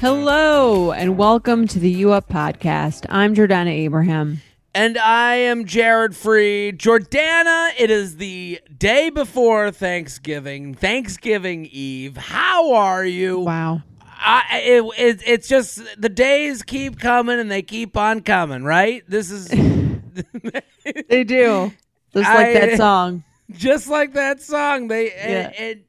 [0.00, 3.06] Hello, and welcome to the U Up podcast.
[3.08, 4.40] I'm Jordana Abraham.
[4.74, 6.78] And I am Jared Freid.
[6.78, 12.16] Jordana, it is the day before Thanksgiving, Thanksgiving Eve.
[12.16, 13.40] How are you?
[13.40, 13.82] Wow.
[14.20, 19.02] I, it, it, it's just the days keep coming and they keep on coming, right?
[19.08, 19.48] This is
[21.08, 21.72] They do.
[22.12, 23.24] Just like I- that song.
[23.50, 24.88] just like that song.
[24.88, 25.80] They and, and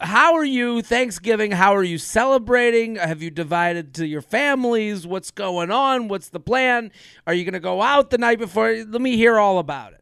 [0.00, 1.50] how are you Thanksgiving?
[1.52, 2.96] How are you celebrating?
[2.96, 5.06] Have you divided to your families?
[5.06, 6.08] What's going on?
[6.08, 6.90] What's the plan?
[7.26, 8.72] Are you going to go out the night before?
[8.72, 10.00] Let me hear all about it.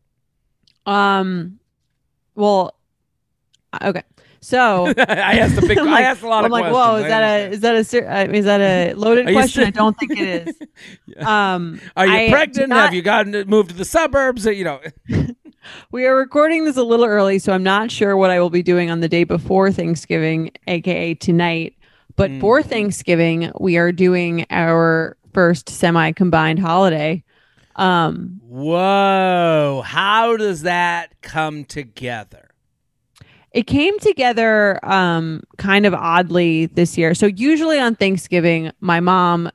[0.87, 1.59] Um,
[2.34, 2.75] well,
[3.83, 4.03] okay.
[4.41, 5.78] So I asked a big.
[5.78, 6.77] I'm I asked a lot I'm of like, questions.
[6.77, 9.65] whoa, is I that a is that a ser- uh, is that a loaded question?
[9.65, 10.56] I don't think it is.
[11.19, 12.69] Um, Are you I pregnant?
[12.69, 14.44] not- Have you gotten to move to the suburbs?
[14.47, 14.81] You know,
[15.91, 18.62] We are recording this a little early, so I'm not sure what I will be
[18.62, 21.75] doing on the day before Thanksgiving, aka tonight.
[22.16, 22.41] But Mm.
[22.41, 27.22] for Thanksgiving, we are doing our first semi-combined holiday.
[27.77, 29.83] Um, whoa!
[29.86, 32.44] How does that come together?
[33.53, 37.14] it came together um, kind of oddly this year.
[37.14, 39.50] So usually on Thanksgiving, my mom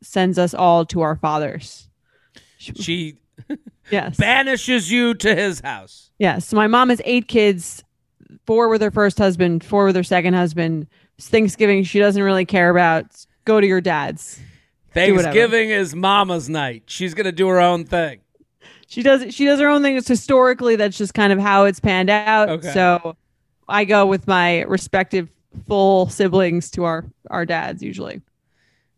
[0.00, 1.88] sends us all to our fathers.
[2.56, 3.18] She
[3.90, 4.16] Yes.
[4.16, 6.10] banishes you to his house.
[6.18, 6.46] Yes.
[6.46, 7.84] So my mom has eight kids,
[8.46, 10.86] four with her first husband, four with her second husband.
[11.18, 13.06] It's Thanksgiving, she doesn't really care about.
[13.44, 14.40] Go to your dad's.
[14.92, 16.84] Thanksgiving is Mama's night.
[16.86, 18.20] She's gonna do her own thing.
[18.86, 19.96] She does she does her own thing.
[19.96, 22.48] It's historically that's just kind of how it's panned out.
[22.48, 22.72] Okay.
[22.72, 23.16] So
[23.68, 25.28] I go with my respective
[25.66, 28.22] full siblings to our our dads usually.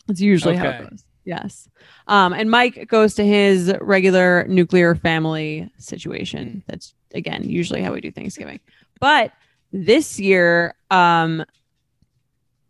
[0.08, 1.04] It's usually how it goes.
[1.26, 1.68] Yes.
[2.06, 6.62] Um, and Mike goes to his regular nuclear family situation.
[6.68, 8.60] That's again usually how we do Thanksgiving.
[9.00, 9.32] But
[9.72, 11.44] this year, um,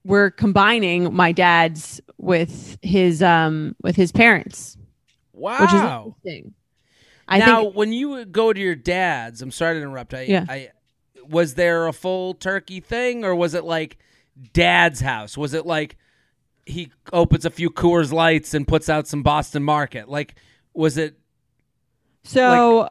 [0.05, 4.77] we're combining my dad's with his um with his parents,
[5.33, 5.61] Wow.
[5.61, 6.55] which is interesting.
[7.28, 10.15] I now, think when you go to your dad's, I'm sorry to interrupt.
[10.15, 10.47] I, Yeah.
[10.49, 10.71] I
[11.28, 13.99] was there a full turkey thing, or was it like
[14.55, 15.37] dad's house?
[15.37, 15.97] Was it like
[16.66, 20.09] he opens a few Coors Lights and puts out some Boston Market?
[20.09, 20.34] Like,
[20.75, 21.16] was it?
[22.25, 22.88] So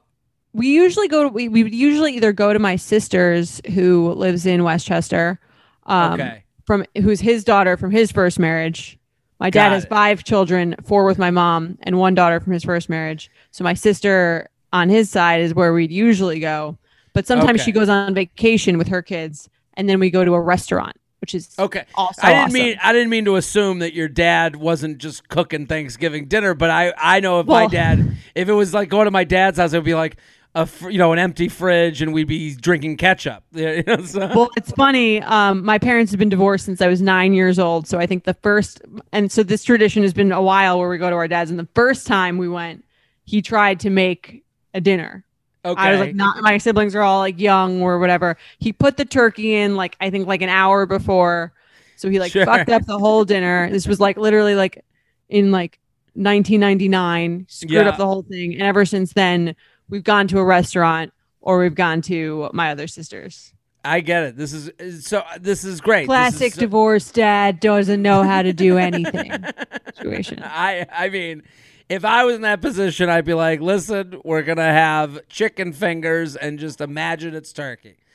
[0.53, 4.46] we usually go to we, we would usually either go to my sister's who lives
[4.46, 5.40] in Westchester,
[5.86, 6.44] um, okay.
[6.66, 8.97] from who's his daughter from his first marriage.
[9.38, 9.90] My dad has it.
[9.90, 13.30] five children, four with my mom, and one daughter from his first marriage.
[13.52, 16.78] So my sister on his side is where we'd usually go.
[17.13, 17.66] But sometimes Okay.
[17.66, 21.34] she goes on vacation with her kids, and then we go to a restaurant, which
[21.34, 21.86] is Okay.
[21.96, 22.53] also I didn't awesome.
[22.53, 26.69] mean I didn't mean to assume that your dad wasn't just cooking Thanksgiving dinner, but
[26.69, 29.74] I I know if my dad if it was like going to my dad's house,
[29.74, 30.18] it would be like
[30.53, 33.44] a fr- you know an empty fridge and we'd be drinking ketchup.
[33.53, 35.19] You know, so- well, it's funny.
[35.24, 37.88] Um, my parents have been divorced since I was nine years old.
[37.88, 38.81] So I think the first,
[39.12, 41.50] and so this tradition has been a while where we go to our dad's.
[41.50, 42.86] And the first time we went,
[43.24, 44.44] he tried to make
[44.75, 45.25] a dinner.
[45.66, 45.81] Okay.
[45.81, 48.38] I was like, not my siblings are all like young or whatever.
[48.59, 51.52] He put the turkey in like I think like an hour before,
[51.98, 52.46] so he like Sure.
[52.46, 53.70] fucked up the whole dinner.
[53.70, 54.84] This was like literally like
[55.30, 55.80] in like
[56.14, 57.90] 1999, screwed Yeah.
[57.90, 58.54] up the whole thing.
[58.54, 59.56] And ever since then,
[59.90, 61.12] we've gone to a restaurant
[61.42, 63.52] or we've gone to my other sister's.
[63.84, 64.38] I get it.
[64.38, 65.22] This is so.
[65.40, 66.08] This is great.
[66.08, 69.31] Classic is so- divorced dad doesn't know how to do anything
[69.96, 70.42] situation.
[70.44, 71.44] I I mean,
[71.90, 76.35] if I was in that position, I'd be like, listen, we're gonna have chicken fingers
[76.35, 77.97] and just imagine it's turkey.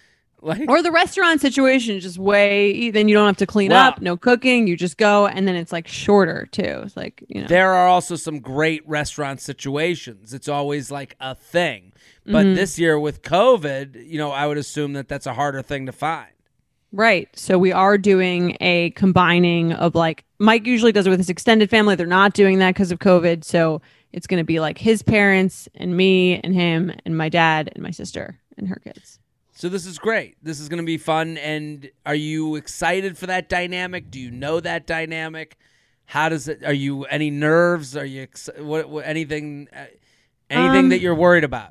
[0.43, 3.89] Like, Or the restaurant situation is just way then you don't have to clean Wow.
[3.89, 6.81] up, no cooking, you just go and then it's like shorter too.
[6.83, 7.47] It's like, you know.
[7.47, 10.33] there are also some great restaurant situations.
[10.33, 11.93] It's always like a thing.
[12.25, 12.55] But Mhm.
[12.55, 15.93] this year with COVID, you know, I would assume that that's a harder thing to
[15.93, 16.31] find.
[16.93, 17.29] Right.
[17.39, 21.71] So we are doing a combining of like Mike usually does it with his extended
[21.71, 21.95] family.
[21.95, 23.45] They're not doing that because of COVID.
[23.45, 23.81] So
[24.13, 27.83] it's going to be like his parents and me and him and my dad and
[27.83, 29.21] my sister and her kids.
[29.53, 30.37] So this is great.
[30.43, 31.37] This is going to be fun.
[31.39, 34.11] And are you excited for that dynamic?
[34.11, 35.59] Do you know that dynamic?
[36.07, 36.65] How does it?
[36.65, 37.97] Are you any nerves?
[37.97, 39.69] Are you ex- what, what anything?
[39.73, 39.85] Uh,
[40.49, 41.71] anything Um, that you're worried about?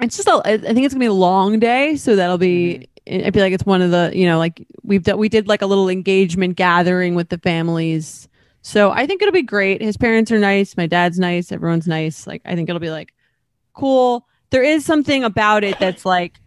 [0.00, 2.88] It's just a, I think it's gonna be a long day, so that'll be.
[3.08, 5.62] I feel like it's one of the you know like we've done we did like
[5.62, 8.28] a little engagement gathering with the families.
[8.62, 9.80] So I think it'll be great.
[9.80, 10.76] His parents are nice.
[10.76, 11.52] My dad's nice.
[11.52, 12.26] Everyone's nice.
[12.26, 13.14] Like I think it'll be like
[13.74, 14.26] cool.
[14.50, 16.40] There is something about it that's like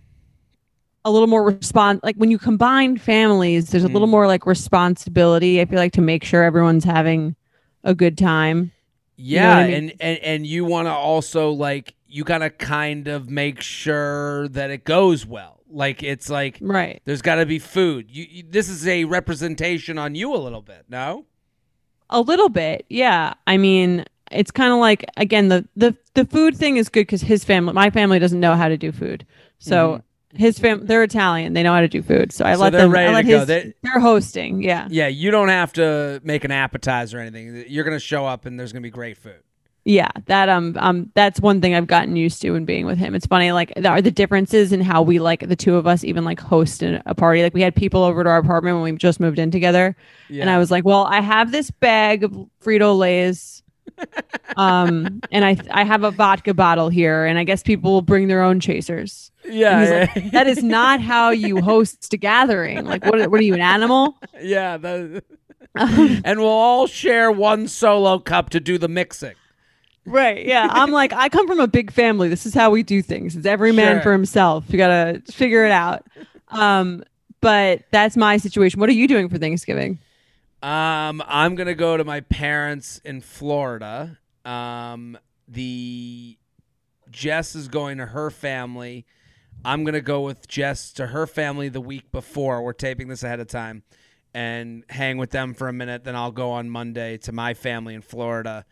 [1.05, 4.11] a little more respond like when you combine families, there's a little Mm.
[4.11, 5.61] more like responsibility.
[5.61, 7.37] I feel like to make sure everyone's having
[7.85, 8.73] a good time.
[9.15, 9.73] Yeah, what I mean?
[9.75, 14.69] and, and and you want to also like you gotta kind of make sure that
[14.69, 15.59] it goes well.
[15.69, 17.01] Like it's like Right.
[17.05, 18.07] there's got to be food.
[18.09, 20.85] You, you this is a representation on you a little bit.
[20.89, 21.25] No.
[22.09, 23.35] A little bit, yeah.
[23.45, 27.21] I mean, it's kind of like again the the the food thing is good because
[27.21, 29.25] his family, my family, doesn't know how to do food.
[29.59, 30.01] So
[30.33, 32.31] his fam, they're Italian, they know how to do food.
[32.31, 32.57] So I Mm-hmm.
[32.57, 32.95] So let them.
[32.95, 36.51] I let to his, They- they're hosting, yeah, Yeah, you don't have to make an
[36.51, 37.65] appetizer or anything.
[37.67, 39.41] You're gonna show up and there's gonna be great food.
[39.89, 40.09] Yeah.
[40.27, 43.15] That um um that's one thing I've gotten used to in being with him.
[43.15, 46.03] It's funny, like there are the differences in how we like the two of us
[46.03, 47.41] even like host an- a party.
[47.41, 49.95] Like we had people over to our apartment when we just moved in together,
[50.29, 50.41] Yeah.
[50.41, 52.31] and I was like, "Well, I have this bag of
[52.63, 53.63] Frito Lay's,
[54.57, 58.27] um, and I I have a vodka bottle here, and I guess people will bring
[58.27, 62.85] their own chasers." yeah, yeah, like, that is not how you host a gathering.
[62.85, 63.29] Like, what?
[63.31, 64.17] What are you, an animal?
[64.41, 64.77] yeah.
[64.77, 65.23] that-
[65.75, 69.35] and we'll all share one solo cup to do the mixing.
[70.09, 70.45] Right?
[70.45, 70.67] Yeah.
[70.69, 72.27] I'm like, I come from a big family.
[72.29, 73.35] This is how we do things.
[73.35, 74.03] It's every man Sure.
[74.03, 74.65] for himself.
[74.69, 76.05] You gotta figure it out.
[76.49, 77.03] Um,
[77.41, 78.79] but that's my situation.
[78.79, 79.99] What are you doing for Thanksgiving?
[80.61, 84.17] Um, I'm gonna go to my parents in Florida.
[84.43, 85.17] Um,
[85.47, 86.37] the
[87.11, 89.05] Jess is going to her family.
[89.63, 92.61] I'm gonna go with Jess to her family the week before.
[92.61, 93.83] We're taping this ahead of time,
[94.33, 96.03] and hang with them for a minute.
[96.03, 98.65] Then I'll go on Monday to my family in Florida,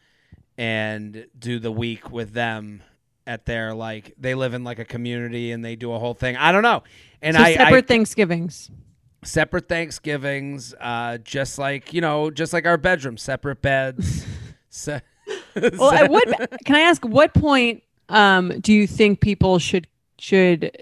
[0.58, 2.82] and do the week with them
[3.26, 6.36] at their like they live in like a community and they do a whole thing.
[6.38, 6.84] I don't know.
[7.22, 8.72] And so I, I separate Thanksgivings.
[9.24, 14.26] separate Thanksgivings, uh, just like you know, just like our bedroom, separate beds.
[14.70, 15.02] Se-
[15.56, 16.26] Well, at what
[16.66, 17.04] can I ask?
[17.04, 19.88] What point um, do you think people should
[20.20, 20.82] should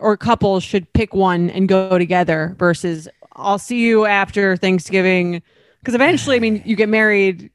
[0.00, 5.42] or couples should pick one and go together versus I'll see you after Thanksgiving?
[5.80, 7.50] Because eventually, I mean, you get married.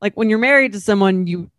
[0.00, 1.50] Like when you're married to someone, you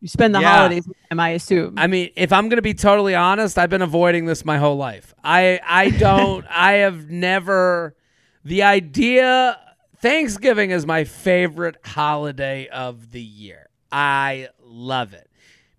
[0.00, 0.54] you spend the Yeah.
[0.56, 1.18] holidays with them.
[1.20, 1.74] I assume.
[1.78, 5.14] I mean, if I'm gonna be totally honest, I've been avoiding this my whole life.
[5.22, 6.44] I I don't.
[6.48, 7.96] I have never.
[8.44, 9.58] The idea.
[10.00, 13.70] Thanksgiving is my favorite holiday of the year.
[13.90, 15.30] I love it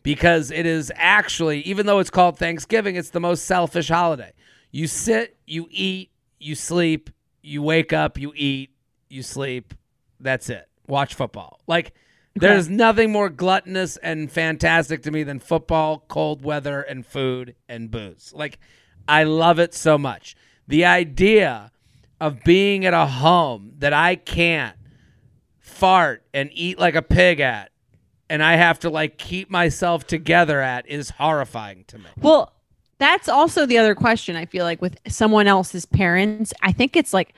[0.01, 4.33] because it is actually, even though it's called Thanksgiving, it's the most selfish holiday.
[4.71, 6.09] You sit, you eat,
[6.39, 7.11] you sleep,
[7.43, 8.71] you wake up, you eat,
[9.09, 9.75] you sleep.
[10.19, 10.67] That's it.
[10.87, 11.59] Watch football.
[11.67, 11.93] Like,
[12.35, 17.89] there's nothing more gluttonous and fantastic to me than football, cold weather, and food and
[17.89, 18.33] booze.
[18.35, 18.59] Like,
[19.07, 20.35] I love it so much.
[20.67, 21.71] The idea
[22.19, 24.75] of being at a home that I can't
[25.59, 27.71] fart and eat like a pig at
[28.29, 32.05] and I have to like keep myself together at is horrifying to me.
[32.17, 32.53] Well,
[32.97, 34.35] that's also the other question.
[34.35, 37.33] I feel like with someone else's parents, I think it's like,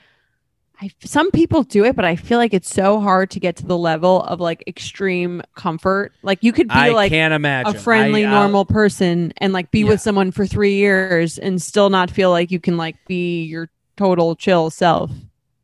[0.80, 3.66] I some people do it, but I feel like it's so hard to get to
[3.66, 6.14] the level of like extreme comfort.
[6.22, 7.76] Like you could be I like can't imagine.
[7.76, 9.90] a friendly, I- uh, normal person and like be Yeah.
[9.90, 13.70] with someone for three years and still not feel like you can like be your
[13.96, 15.10] total chill self.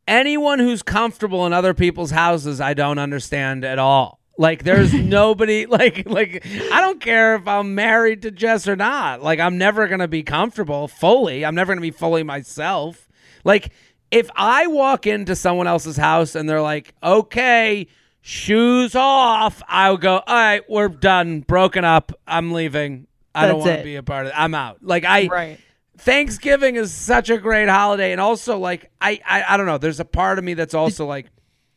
[0.08, 4.20] anyone who's comfortable in other people's houses, I don't understand at all.
[4.38, 9.22] Like there's nobody like like I don't care if I'm married to Jess or not.
[9.22, 11.46] Like I'm never going to be comfortable fully.
[11.46, 13.08] I'm never going to be fully myself.
[13.44, 13.72] Like
[14.14, 17.88] if I walk into someone else's house and they're like, "Okay,
[18.22, 21.42] shoes off." I'll go, "All right, we're done.
[21.42, 22.12] Broken up.
[22.28, 23.08] I'm leaving.
[23.36, 24.36] I don't want to be a part of it.
[24.38, 25.60] I'm out." Like I Right.
[25.98, 29.78] Thanksgiving is such a great holiday, and also like I, I I don't know.
[29.78, 31.28] There's a part of me that's also like,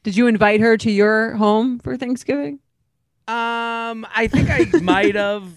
[0.02, 2.60] Did you invite her to your home for Thanksgiving?
[3.28, 5.48] um, I think I might have.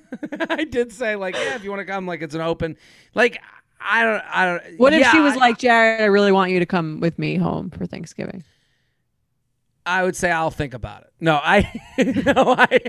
[0.50, 2.76] I did say like, yeah, if you want to come, like it's an open,
[3.14, 3.38] like
[3.80, 4.78] I don't, I don't.
[4.78, 7.18] What if yeah, she was I- like, Jared, I really want you to come with
[7.18, 8.44] me home for Thanksgiving?
[9.86, 11.12] I would say I'll think about it.
[11.18, 12.80] No, I, no, I,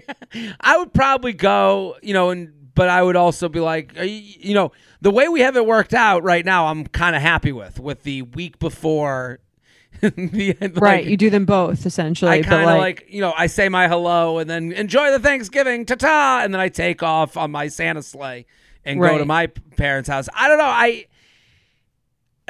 [0.60, 1.96] I would probably go.
[2.02, 5.28] You know, and but I would also be like, uh, you, you know, the way
[5.28, 8.60] we have it worked out right now, I'm kind of happy with with the week
[8.60, 9.40] before.
[10.02, 11.06] the, like, right.
[11.06, 12.32] You do them both essentially.
[12.32, 15.20] I kind of like, like, you know, I say my hello and then enjoy the
[15.20, 18.46] Thanksgiving, ta ta, and then I take off on my Santa sleigh
[18.86, 20.30] and go to my parents' house.
[20.34, 20.66] I don't know.
[20.66, 21.06] I,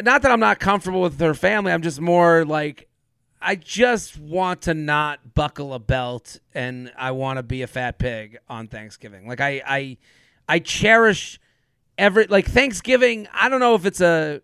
[0.01, 1.71] not that I'm not comfortable with their family.
[1.71, 2.87] I'm just more like,
[3.41, 7.97] I just want to not buckle a belt and I want to be a fat
[7.97, 9.27] pig on Thanksgiving.
[9.27, 9.97] Like I, I,
[10.47, 11.39] I cherish
[11.97, 13.27] every like Thanksgiving.
[13.33, 14.41] I don't know if it's a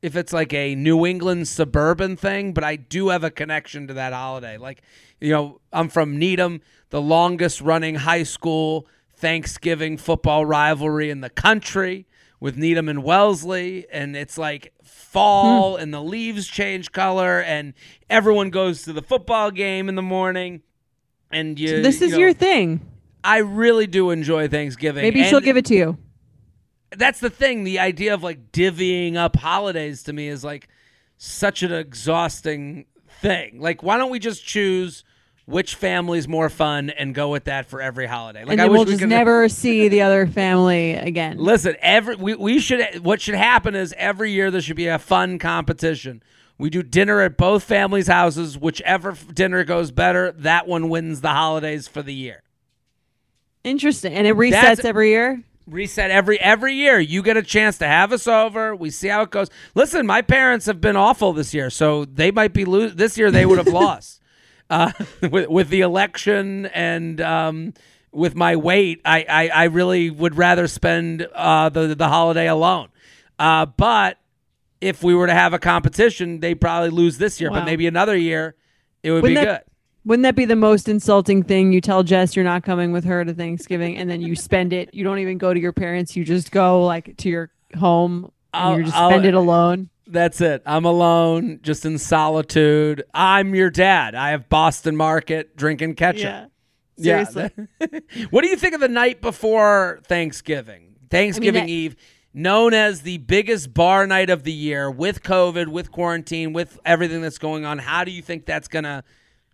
[0.00, 3.94] if it's like a New England suburban thing, but I do have a connection to
[3.94, 4.56] that holiday.
[4.56, 4.82] Like,
[5.20, 6.60] you know, I'm from Needham,
[6.90, 8.86] the longest running high school
[9.18, 12.06] Thanksgiving football rivalry in the country
[12.40, 15.82] with Needham and Wellesley, and it's like fall Hmm.
[15.82, 17.74] and the leaves change color and
[18.08, 20.62] everyone goes to the football game in the morning.
[21.32, 22.80] And you, this you is know, your thing.
[23.24, 25.02] I really do enjoy Thanksgiving.
[25.02, 25.98] Maybe and she'll give it to you.
[26.96, 27.64] That's the thing.
[27.64, 30.68] The idea of like divvying up holidays to me is like
[31.18, 32.86] such an exhausting
[33.20, 33.60] thing.
[33.60, 35.02] Like, why don't we just choose
[35.48, 38.40] which family's more fun and go with that for every holiday?
[38.40, 41.38] Like, and I wish we'll we just could never see the other family again.
[41.38, 44.98] Listen, every we, we should what should happen is every year there should be a
[44.98, 46.22] fun competition.
[46.58, 48.58] We do dinner at both families' houses.
[48.58, 52.42] Whichever dinner goes better, that one wins the holidays for the year.
[53.64, 54.12] Interesting.
[54.12, 55.42] And it resets That's- every year.
[55.66, 56.98] Reset every every year.
[56.98, 58.74] You get a chance to have us over.
[58.74, 59.48] We see how it goes.
[59.74, 63.30] Listen, my parents have been awful this year, so they might be lose this year.
[63.30, 64.18] They would have lost
[64.70, 64.92] uh,
[65.30, 67.74] with with the election and um,
[68.12, 69.00] with my weight.
[69.04, 72.88] I, I I really would rather spend uh, the the holiday alone.
[73.38, 74.18] Uh, but
[74.80, 77.50] if we were to have a competition, they probably lose this year.
[77.50, 78.54] But maybe another year,
[79.02, 79.64] it would Wouldn't be that- good.
[80.04, 81.70] Wouldn't that be the most insulting thing?
[81.70, 84.94] You tell Jess you're not coming with her to Thanksgiving, and then you spend it.
[84.94, 86.16] You don't even go to your parents.
[86.16, 89.90] You just go like to your home, and I'll- you just I'll- spend it alone.
[90.10, 90.62] That's it.
[90.64, 93.02] I'm alone, just in solitude.
[93.12, 94.14] I'm your dad.
[94.14, 96.22] I have Boston Market drinking ketchup.
[96.22, 96.46] Yeah.
[96.98, 97.50] Seriously.
[98.30, 100.96] what do you think of the night before Thanksgiving?
[101.10, 101.94] Thanksgiving that- Eve,
[102.34, 107.20] known as the biggest bar night of the year with COVID, with quarantine, with everything
[107.22, 107.78] that's going on.
[107.78, 109.04] How do you think that's gonna?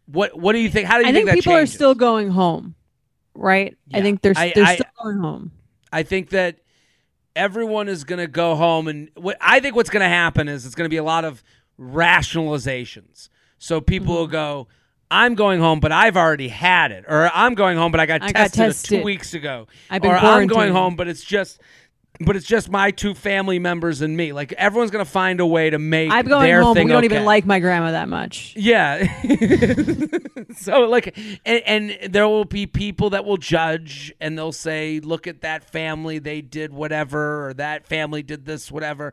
[0.07, 0.87] What What do you think?
[0.89, 2.75] How do you I think that people are still going home,
[3.35, 3.77] right?
[3.89, 3.99] Yeah.
[3.99, 5.53] I think they're I- they're I- still going home.
[5.93, 6.59] I think that
[7.37, 10.67] everyone is going to go home, and what I think what's going to happen is
[10.67, 11.43] it's going to be a lot of
[11.81, 13.29] rationalizations.
[13.59, 14.15] So people Mm-hmm.
[14.21, 14.69] will go,
[15.11, 18.23] "I'm going home, but I've already had it," or "I'm going home, but I got,
[18.23, 21.61] I got tested, two weeks ago," I've been or "I'm going home, but it's just."
[22.21, 24.33] But it's just my two family members and me.
[24.33, 26.77] Like everyone's gonna find a way to make I'm going home.
[26.77, 27.07] We don't okay.
[27.07, 28.55] even like my grandma that much.
[28.57, 29.05] Yeah.
[30.57, 35.27] so like and, and there will be people that will judge and they'll say, look
[35.27, 39.13] at that family, they did whatever, or that family did this, whatever.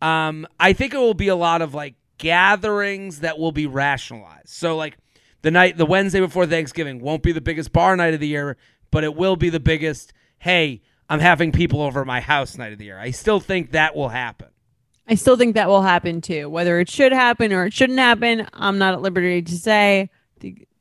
[0.00, 4.48] Um, I think it will be a lot of like gatherings that will be rationalized.
[4.48, 4.96] So like
[5.42, 8.56] the night the Wednesday before Thanksgiving won't be the biggest bar night of the year,
[8.90, 12.78] but it will be the biggest, hey, I'm having people over my house night of
[12.78, 12.98] the year.
[12.98, 14.48] I still think that will happen.
[15.06, 16.50] I still think that will happen too.
[16.50, 20.10] Whether it should happen or it shouldn't happen, I'm not at liberty to say.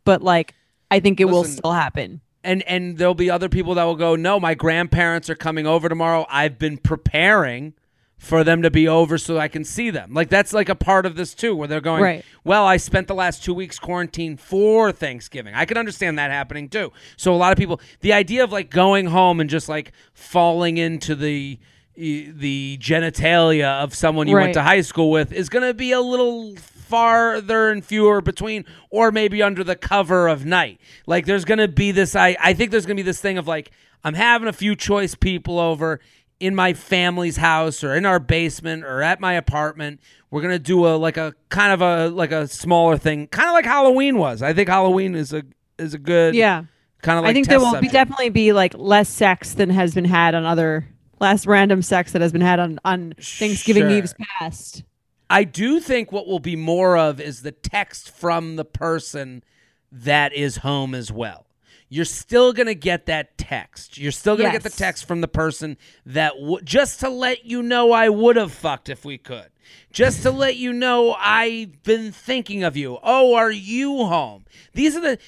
[0.04, 0.54] But like,
[0.92, 2.20] I think it will still happen.
[2.44, 5.90] and and there'll be other people that will go no my grandparents are coming over
[5.90, 7.74] tomorrow i've been preparing
[8.18, 10.14] for them to be over so i can see them.
[10.14, 12.26] Like that's like a part of this too where they're going Right.
[12.44, 15.54] well i spent the last two weeks quarantined for thanksgiving.
[15.54, 16.92] I can understand that happening too.
[17.16, 20.78] So a lot of people the idea of like going home and just like falling
[20.78, 21.60] into the
[21.96, 26.00] the genitalia of someone you went to high school with is going to be a
[26.02, 30.80] little farther and fewer between or maybe under the cover of night.
[31.06, 33.38] Like there's going to be this i i think there's going to be this thing
[33.38, 33.72] of like
[34.04, 36.00] i'm having a few choice people over
[36.40, 40.60] in my family's house or in our basement or at my apartment we're going to
[40.60, 44.18] do a like a kind of a like a smaller thing kind of like halloween
[44.18, 45.42] was i think halloween is a
[45.80, 46.66] is a good Yeah.
[47.02, 49.96] kind of like I think there will be definitely be like less sex than has
[49.96, 50.88] been had on other
[51.20, 53.90] less random sex that has been had on on Thanksgiving Sure.
[53.90, 54.84] Eve's past.
[55.32, 59.44] I do think what will be more of is the text from the person
[59.92, 61.47] that is home as well.
[61.90, 63.98] You're still going to get that text.
[63.98, 67.46] You're still going to get the text from the person that w- just to let
[67.46, 69.50] you know I would have fucked if we could.
[69.92, 73.00] Just to let you know I've been thinking of you.
[73.04, 74.46] Oh, are you home?
[74.74, 75.20] These are the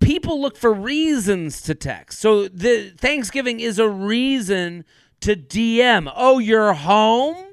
[0.00, 2.18] people look for reasons to text.
[2.18, 4.84] So the Thanksgiving is a reason
[5.20, 6.10] to DM.
[6.14, 7.48] Oh, you're home?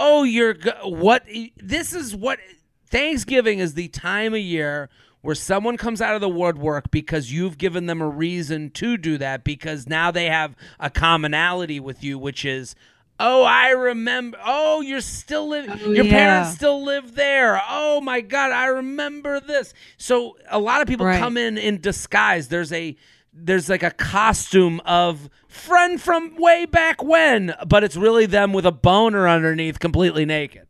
[0.00, 1.24] oh you're what
[1.56, 2.40] this is what
[2.88, 4.88] thanksgiving is the time of year
[5.22, 9.18] where someone comes out of the woodwork because you've given them a reason to do
[9.18, 12.74] that because now they have a commonality with you which is
[13.18, 16.10] oh i remember oh you're still living Oh, your yeah.
[16.10, 21.04] parents still live there oh my god i remember this so a lot of people
[21.06, 21.18] Right.
[21.18, 22.96] come in in disguise there's a
[23.32, 28.66] there's like a costume of friend from way back when, but it's really them with
[28.66, 30.66] a boner underneath, completely naked.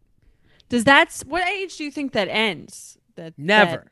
[0.68, 2.98] Does that's what age do you think that ends?
[3.16, 3.70] That Never.
[3.70, 3.88] that-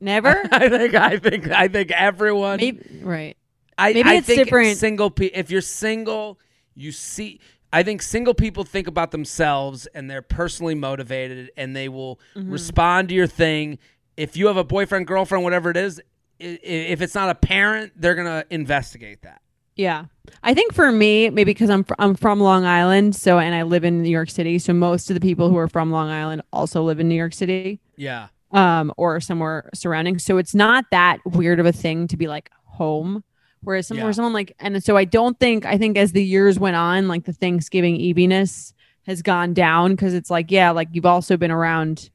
[0.00, 0.42] never?
[0.52, 3.36] I think I think I think everyone Maybe right.
[3.78, 4.76] I, Maybe I it's think different.
[4.76, 6.38] Single pe- if you're single,
[6.74, 7.40] you see.
[7.72, 12.50] I think single people think about themselves and they're personally motivated and they will Mm-hmm.
[12.50, 13.78] respond to your thing.
[14.16, 16.00] If you have a boyfriend, girlfriend, whatever it is,
[16.38, 19.40] if it's not a parent, they're gonna investigate that.
[19.76, 20.06] Yeah.
[20.42, 23.62] I think for me, maybe because I'm fr- I'm from Long Island, so and I
[23.62, 26.42] live in New York City, so most of the people who are from Long Island
[26.52, 28.28] also live in New York City, Yeah.
[28.52, 30.18] Um, or somewhere surrounding.
[30.18, 33.22] So it's not that weird of a thing to be like home.
[33.62, 34.12] Whereas somewhere Yeah.
[34.12, 37.24] someone like, and so I don't think I think as the years went on, like
[37.24, 38.72] the Thanksgiving eviness
[39.06, 42.10] has gone down because it's like, yeah, like you've also been around.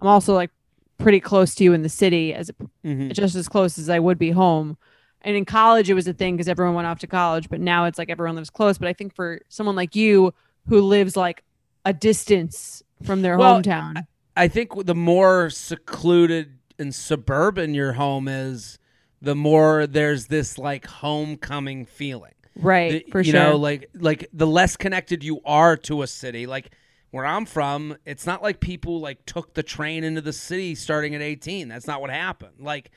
[0.00, 0.50] I'm also like
[0.98, 2.50] pretty close to you in the city as
[2.84, 3.12] Mhm.
[3.14, 4.76] just as close as I would be home.
[5.22, 7.84] And in college, it was a thing because everyone went off to college, but now
[7.86, 8.76] it's like everyone lives close.
[8.78, 10.32] But I think for someone like you
[10.68, 11.42] who lives like
[11.86, 14.06] a distance from their Well, hometown,
[14.40, 18.78] I think the more secluded and suburban your home is,
[19.20, 22.32] the more there's this like homecoming feeling.
[22.56, 23.04] right?
[23.04, 23.40] The- for you sure.
[23.40, 26.70] know, like like the less connected you are to a city, like
[27.10, 31.14] where I'm from, it's not like people like took the train into the city starting
[31.14, 31.68] at 18.
[31.68, 32.60] That's not what happened.
[32.60, 32.92] Like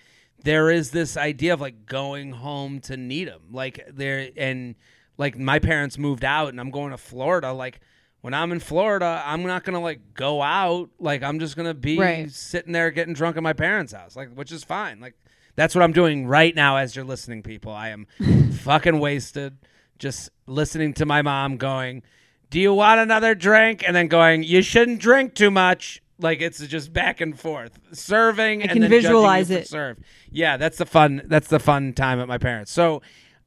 [0.45, 4.75] there is this idea of like going home to Needham, like there and
[5.17, 7.51] like my parents moved out and I'm going to Florida.
[7.51, 7.81] Like
[8.23, 10.89] when I'm in Florida, I'm not gonna like go out.
[10.97, 12.31] Like I'm just gonna be Right.
[12.31, 15.01] sitting there getting drunk at my parents' house, like which is fine.
[15.01, 15.13] Like
[15.57, 17.73] that's what I'm doing right now as you're listening, people.
[17.73, 18.07] I am
[18.61, 19.57] fucking wasted
[19.99, 22.01] just listening to my mom going,
[22.49, 23.83] Do you want another drink?
[23.85, 26.01] And then going, You shouldn't drink too much.
[26.17, 29.67] Like it's just back and forth, serving I and can then visualize it.
[29.67, 29.97] Serve.
[30.31, 31.23] Yeah, that's the fun.
[31.25, 32.71] That's the fun time at my parents.
[32.71, 33.01] So,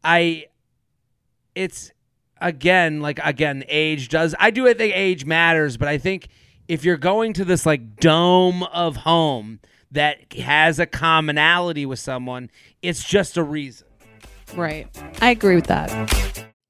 [0.05, 0.47] I,
[1.55, 1.93] it's
[2.47, 4.35] again like again age does.
[4.39, 6.29] I do think age matters, but I think
[6.69, 9.61] if you're going to this like dome of home
[9.91, 12.51] that has a commonality with someone,
[12.83, 13.87] it's just a reason.
[14.55, 14.89] right.
[15.21, 16.47] I agree with that.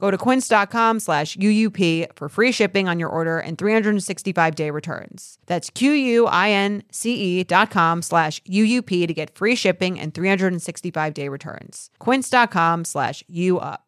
[0.00, 5.38] Go to quince.com slash UUP for free shipping on your order and 365 day returns.
[5.46, 11.90] That's Q-U-I-N-C-E dot com slash UUP to get free shipping and 365 day returns.
[11.98, 13.78] Quince.com slash UUP.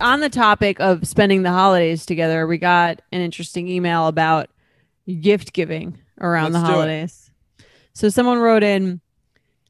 [0.00, 4.48] On the topic of spending the holidays together, we got an interesting email about
[5.20, 7.30] gift giving around Let's the holidays.
[7.92, 9.00] So someone wrote in,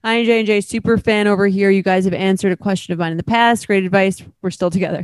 [0.04, 1.70] Hi J and J, super fan over here.
[1.70, 3.66] You guys have answered a question of mine in the past.
[3.66, 4.22] Great advice.
[4.42, 5.02] We're still together.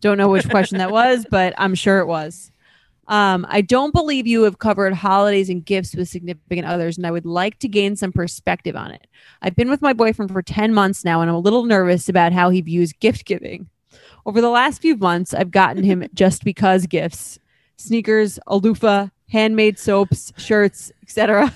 [0.00, 2.52] Don't know which question that was, but I'm sure it was.
[3.08, 7.10] Um, I don't believe you have covered holidays and gifts with significant others, and I
[7.10, 9.06] would like to gain some perspective on it.
[9.40, 12.34] I've been with my boyfriend for 10 months now, and I'm a little nervous about
[12.34, 13.70] how he views gift giving.
[14.26, 17.38] Over the last few months, I've gotten him just because gifts
[17.78, 21.54] sneakers, a loofah, handmade soaps, shirts, etc.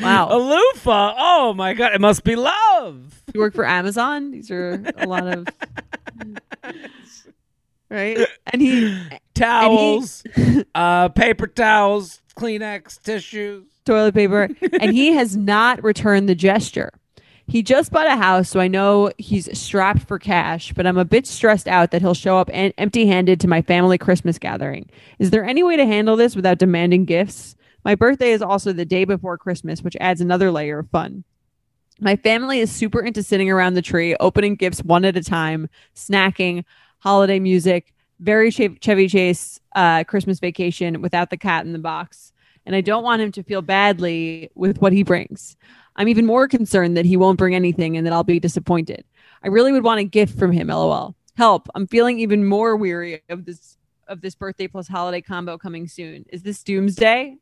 [0.00, 0.28] Wow.
[0.30, 1.14] A loofah.
[1.18, 3.22] Oh my god, it must be love.
[3.34, 4.30] You work for Amazon.
[4.30, 5.46] These are a lot of
[7.90, 8.18] right.
[8.52, 8.98] And he
[9.34, 10.22] Towels,
[10.74, 13.64] uh, paper towels, Kleenex, tissues.
[13.86, 14.48] toilet paper,
[14.80, 16.90] and he has not returned the gesture.
[17.46, 21.04] He just bought a house, so I know he's strapped for cash, but I'm a
[21.04, 24.88] bit stressed out that he'll show up en- empty handed to my family Christmas gathering.
[25.18, 27.56] Is there any way to handle this without demanding gifts?
[27.84, 31.24] My birthday is also the day before Christmas, which adds another layer of fun.
[32.00, 35.68] My family is super into sitting around the tree, opening gifts one at a time,
[35.94, 36.64] snacking,
[36.98, 42.32] holiday music, very Chevy Chase uh, Christmas vacation without the cat in the box.
[42.66, 45.56] And I don't want him to feel badly with what he brings.
[45.96, 49.04] I'm even more concerned that he won't bring anything and that I'll be disappointed.
[49.42, 51.14] I really would want a gift from him, lol.
[51.36, 51.68] Help.
[51.74, 56.26] I'm feeling even more weary of this of this birthday plus holiday combo coming soon.
[56.30, 57.36] Is this doomsday?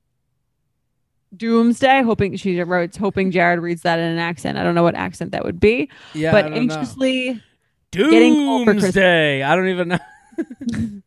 [1.37, 2.03] Doomsday.
[2.03, 4.59] Hoping she wrote hoping Jared reads that in an accent.
[4.59, 5.91] I don't know what accent that would be.
[6.14, 6.57] Yeah, but know.
[6.57, 7.43] anxiously
[7.91, 8.95] getting home for Christmas.
[8.95, 9.43] Doomsday.
[9.43, 11.03] I don't even know.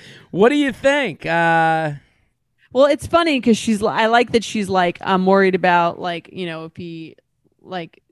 [0.30, 1.26] what do you think?
[1.26, 1.92] Uh,
[2.72, 3.82] Well, it's funny because she's.
[3.82, 7.16] I like that she's like I'm worried about like you know if he
[7.60, 8.02] like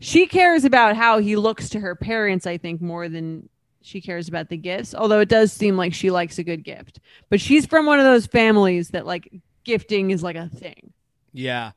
[0.00, 2.46] she cares about how he looks to her parents.
[2.46, 3.48] I think more than
[3.82, 4.94] she cares about the gifts.
[4.94, 8.04] Although it does seem like she likes a good gift, but she's from one of
[8.04, 9.30] those families that like
[9.64, 10.92] gifting is like a thing.
[11.32, 11.72] yeah,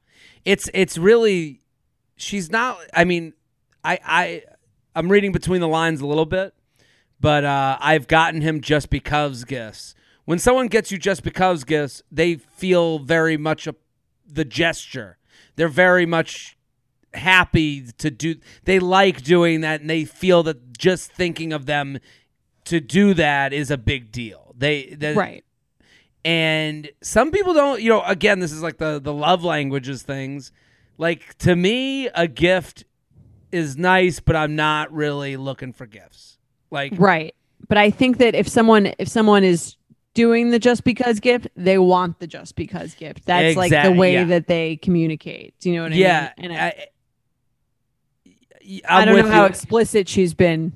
[0.46, 1.62] it's it's really
[2.16, 2.78] she's not.
[2.94, 3.34] I mean,
[3.84, 4.44] I I
[4.96, 6.54] I'm reading between the lines a little bit,
[7.20, 9.96] but uh, I've gotten him just because gifts.
[10.26, 13.76] When someone gets you just because gifts, they feel very much a,
[14.26, 15.18] the gesture.
[15.56, 16.58] They're very much
[17.14, 18.36] happy to do.
[18.64, 22.00] They like doing that, and they feel that just thinking of them
[22.66, 24.56] to do that is a big deal.
[24.58, 25.44] They, they Right.
[26.26, 30.52] And some people don't you know again this is like the the love languages things
[30.98, 32.86] like to me a gift
[33.52, 36.34] is nice but i'm not really looking for gifts
[36.74, 37.36] like Right.
[37.70, 39.78] But I think that if someone if someone is
[40.14, 43.26] doing the just because gift, they want the just because gift.
[43.26, 44.26] That's like the way yeah.
[44.26, 45.54] that they communicate.
[45.60, 46.52] Do you know what yeah I mean?
[46.52, 46.88] And I,
[48.88, 49.50] I, I don't know how you.
[49.50, 50.74] explicit she's been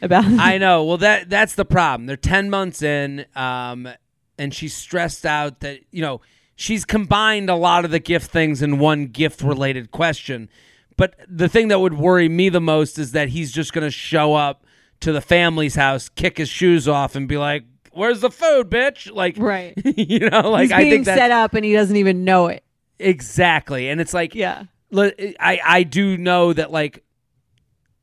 [0.00, 0.84] about I know.
[0.84, 2.06] Well, that that's the problem.
[2.06, 3.88] They're ten months in, um,
[4.38, 6.20] and she's stressed out that you know
[6.56, 10.48] she's combined a lot of the gift things in one gift related question.
[10.96, 13.90] But the thing that would worry me the most is that he's just going to
[13.90, 14.64] show up
[15.00, 19.12] to the family's house, kick his shoes off, and be like, "Where's the food, bitch?"
[19.12, 19.74] Like, Right.
[19.84, 22.64] you know, like He's I think set up and he doesn't even know it.
[22.98, 24.64] exactly, and it's like, Yeah.
[24.92, 27.04] I I do know that like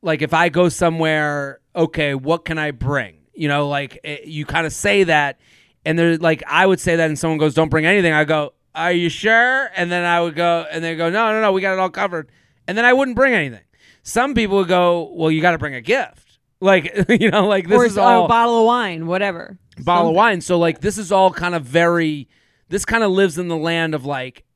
[0.02, 3.16] like if I go somewhere, okay, what can I bring?
[3.34, 5.38] You know, like eh, you kind of say that,
[5.86, 8.52] and they're like, I would say that, and someone goes, "Don't bring anything." I go,
[8.74, 11.60] "Are you sure?" And then I would go, and they go, "No, no, no, we
[11.62, 12.30] got it all covered."
[12.68, 13.62] And then I wouldn't bring anything.
[14.02, 16.24] Some people would go, "Well, you got to bring a gift."
[16.58, 19.58] Like you know, like this or is a all bottle of wine, whatever.
[19.84, 20.40] bottle of wine.
[20.40, 22.30] So like this is all kind of very
[22.70, 24.46] this kind of lives in the land of like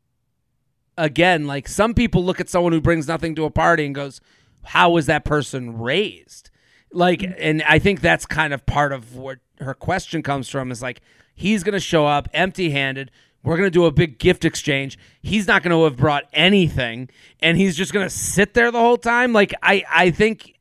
[0.97, 4.21] again, like some people look at someone who brings nothing to a party and goes,
[4.63, 6.50] How was that person raised?
[6.93, 7.35] Like mm.
[7.39, 11.01] and I think that's kind of part of what her question comes from is like
[11.35, 13.11] he's gonna show up empty handed.
[13.43, 14.99] We're gonna do a big gift exchange.
[15.23, 17.09] He's not gonna have brought anything,
[17.41, 19.33] and he's just gonna sit there the whole time.
[19.33, 20.59] Like I, I think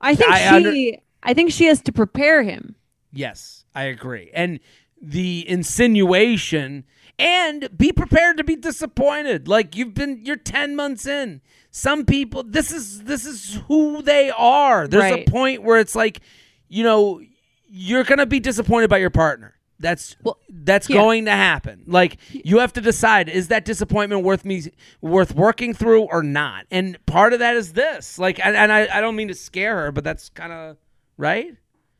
[0.00, 2.74] I think I she under- I think she has to prepare him.
[3.12, 4.30] Yes, I agree.
[4.34, 4.60] And
[5.00, 6.84] the insinuation
[7.18, 9.48] and be prepared to be disappointed.
[9.48, 11.40] Like you've been you're 10 months in.
[11.70, 14.86] Some people this is this is who they are.
[14.88, 15.26] There's Right.
[15.28, 16.20] a point where it's like,
[16.68, 17.20] you know,
[17.68, 19.54] you're going to be disappointed by your partner.
[19.78, 20.96] That's Well, that's yeah.
[20.96, 21.84] going to happen.
[21.86, 24.62] Like you have to decide is that disappointment worth me
[25.02, 26.64] worth working through or not?
[26.70, 28.18] And part of that is this.
[28.18, 30.76] Like and, and I I don't mean to scare her, but that's kind of
[31.18, 31.56] right?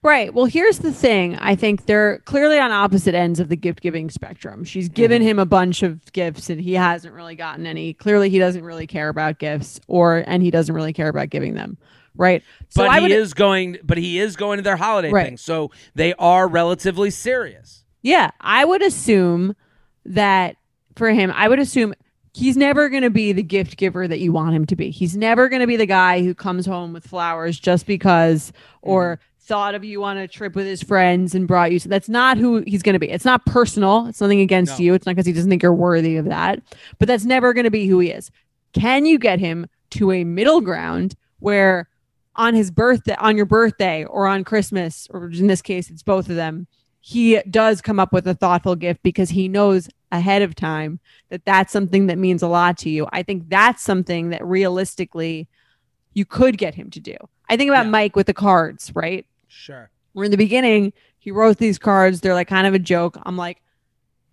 [0.07, 0.33] Right.
[0.33, 1.37] Well, here's the thing.
[1.37, 4.62] I think they're clearly on opposite ends of the gift giving spectrum.
[4.62, 5.29] She's given Mm-hmm.
[5.31, 7.92] him a bunch of gifts and he hasn't really gotten any.
[7.92, 11.55] Clearly, he doesn't really care about gifts or and he doesn't really care about giving
[11.55, 11.77] them.
[12.14, 12.45] Right.
[12.69, 15.27] So but I he would is going but he is going to their holiday Right.
[15.27, 19.57] thing so they are relatively serious Yeah, I would assume
[20.05, 20.57] that
[20.95, 21.95] for him, I would assume
[22.33, 24.90] he's never going to be the gift giver that you want him to be.
[24.90, 29.19] He's never going to be the guy who comes home with flowers just because or
[29.46, 31.78] thought of you on a trip with his friends and brought you.
[31.78, 33.09] So that's not who he's going to be.
[33.11, 34.06] It's not personal.
[34.06, 34.85] It's nothing against No.
[34.85, 34.94] you.
[34.94, 36.61] It's not because he doesn't think you're worthy of that.
[36.98, 38.30] But that's never going to be who he is.
[38.72, 41.88] Can you get him to a middle ground where
[42.35, 46.28] on his birthday, on your birthday or on Christmas, or in this case, it's both
[46.28, 46.66] of them,
[47.00, 50.98] he does come up with a thoughtful gift because he knows ahead of time
[51.30, 53.06] that that's something that means a lot to you.
[53.12, 55.48] I think that's something that realistically
[56.14, 57.16] you could get him to do.
[57.48, 57.90] I think about Yeah.
[57.90, 59.24] Mike with the cards, right?
[59.57, 59.90] Sure.
[60.12, 63.19] Where in the beginning he wrote these cards, they're like kind of a joke.
[63.25, 63.62] I'm like,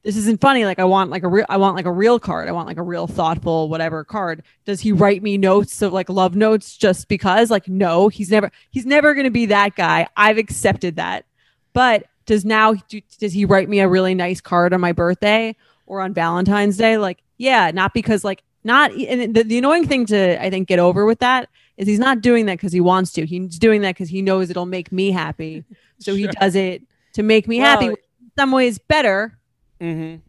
[0.03, 0.65] this isn't funny.
[0.65, 2.49] Like I want like a real, I want like a real card.
[2.49, 4.43] I want like a real thoughtful whatever card.
[4.65, 7.49] Does he write me notes of like love notes just because?
[7.49, 10.07] Like no, he's never he's never going to be that guy.
[10.17, 11.25] I've accepted that.
[11.71, 15.55] But does now do, does he write me a really nice card on my birthday
[15.85, 16.97] or on Valentine's Day?
[16.97, 20.79] Like yeah, not because like not and the, the annoying thing to I think get
[20.79, 21.49] over with that
[21.83, 23.25] is he's not doing that because he wants to.
[23.25, 25.63] He's doing that because he knows it'll make me happy.
[25.99, 26.81] So he does it
[27.13, 27.85] to make me Well, happy.
[27.85, 27.95] in
[28.37, 29.37] some ways better.
[29.79, 30.15] Mm-hmm.
[30.17, 30.21] Do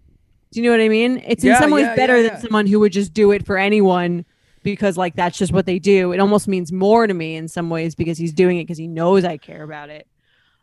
[0.60, 1.20] you know what I mean?
[1.26, 3.44] It's in Yeah, some ways yeah, better yeah, than someone who would just do it
[3.44, 4.24] for anyone
[4.62, 6.12] because like that's just what they do.
[6.12, 8.86] It almost means more to me in some ways because he's doing it because he
[8.86, 10.06] knows I care about it.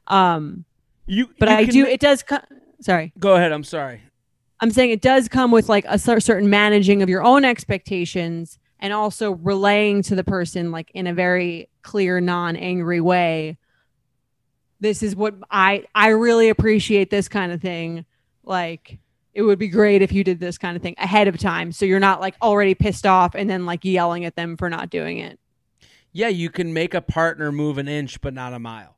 [0.07, 0.63] Um,
[1.07, 1.83] You, but you I do.
[1.83, 2.23] ma- It does.
[2.23, 2.39] Co-
[2.79, 3.51] sorry, Go ahead.
[3.51, 4.01] I'm sorry.
[4.61, 8.91] I'm saying it does come with like a certain managing of your own expectations and
[8.91, 13.57] also relaying to the person like in a very clear, non-angry way.
[14.79, 18.05] This is what I I really appreciate this kind of thing.
[18.43, 18.97] Like
[19.33, 21.85] it would be great if you did this kind of thing ahead of time so
[21.85, 25.19] you're not like already pissed off and then like yelling at them for not doing
[25.19, 25.39] it.
[26.11, 28.97] Yeah, you can make a partner move an inch, but not a mile.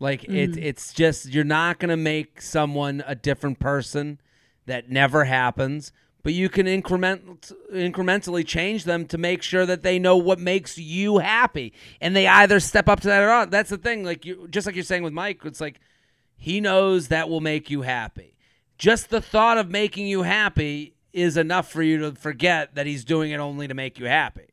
[0.00, 0.64] Like it's Mm.
[0.64, 4.20] it's just you're not gonna make someone a different person.
[4.66, 5.92] That never happens.
[6.28, 10.76] But you can increment incrementally change them to make sure that they know what makes
[10.76, 13.50] you happy, and they either step up to that or not.
[13.50, 14.04] That's the thing.
[14.04, 15.80] Like you, just like you're saying with Mike, it's like
[16.36, 18.36] he knows that will make you happy.
[18.76, 23.06] Just the thought of making you happy is enough for you to forget that he's
[23.06, 24.50] doing it only to make you happy.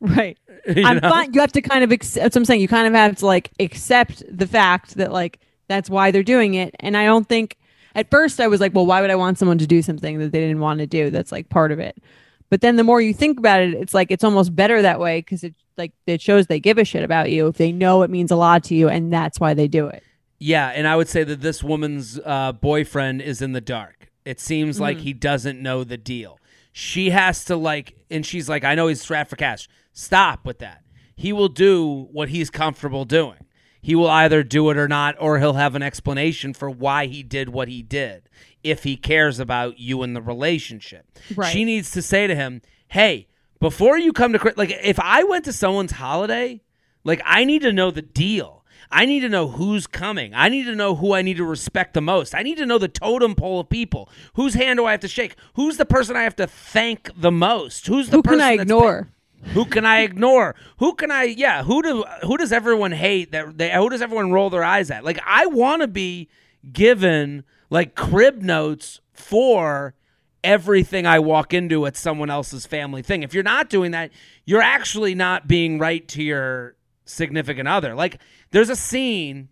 [0.00, 0.36] Right.
[0.66, 1.10] You I'm know?
[1.10, 1.32] fine.
[1.32, 2.24] You have to kind of accept.
[2.24, 2.60] That's what I'm saying.
[2.60, 6.54] You kind of have to like accept the fact that like that's why they're doing
[6.54, 6.74] it.
[6.80, 7.56] And I don't think
[7.94, 10.32] at first I was like, well, why would I want someone to do something that
[10.32, 11.10] they didn't want to do?
[11.10, 12.02] That's like part of it.
[12.50, 15.20] But then the more you think about it, it's like it's almost better that way
[15.20, 18.10] because it like it shows they give a shit about you if they know it
[18.10, 20.02] means a lot to you, and that's why they do it.
[20.38, 24.10] Yeah, and I would say that this woman's uh, boyfriend is in the dark.
[24.24, 26.38] It seems like he doesn't know the deal.
[26.72, 29.68] She has to like, and she's like, I know he's strapped for cash.
[29.92, 30.82] Stop with that.
[31.14, 33.43] He will do what he's comfortable doing.
[33.84, 37.22] He will either do it or not, or he'll have an explanation for why he
[37.22, 38.30] did what he did
[38.62, 41.04] if he cares about you and the relationship.
[41.36, 41.52] Right.
[41.52, 43.26] She needs to say to him, "Hey,
[43.60, 46.62] before you come to like if I went to someone's holiday,
[47.04, 48.64] like I need to know the deal.
[48.90, 50.32] I need to know who's coming.
[50.34, 52.34] I need to know who I need to respect the most.
[52.34, 54.08] I need to know the totem pole of people.
[54.32, 55.36] Whose hand do I have to shake?
[55.56, 57.86] Who's the person I have to thank the most?
[57.86, 59.08] Who's the Who person can I ignore?
[59.52, 60.54] Who can I ignore?
[60.78, 61.24] Who can I?
[61.24, 63.32] Yeah, who do who does everyone hate?
[63.32, 65.04] That they who does everyone roll their eyes at?
[65.04, 66.28] Like I want to be
[66.72, 69.94] given like crib notes for
[70.42, 73.22] everything I walk into at someone else's family thing.
[73.22, 74.10] If you're not doing that,
[74.44, 77.94] you're actually not being right to your significant other.
[77.94, 79.48] Like there's a scene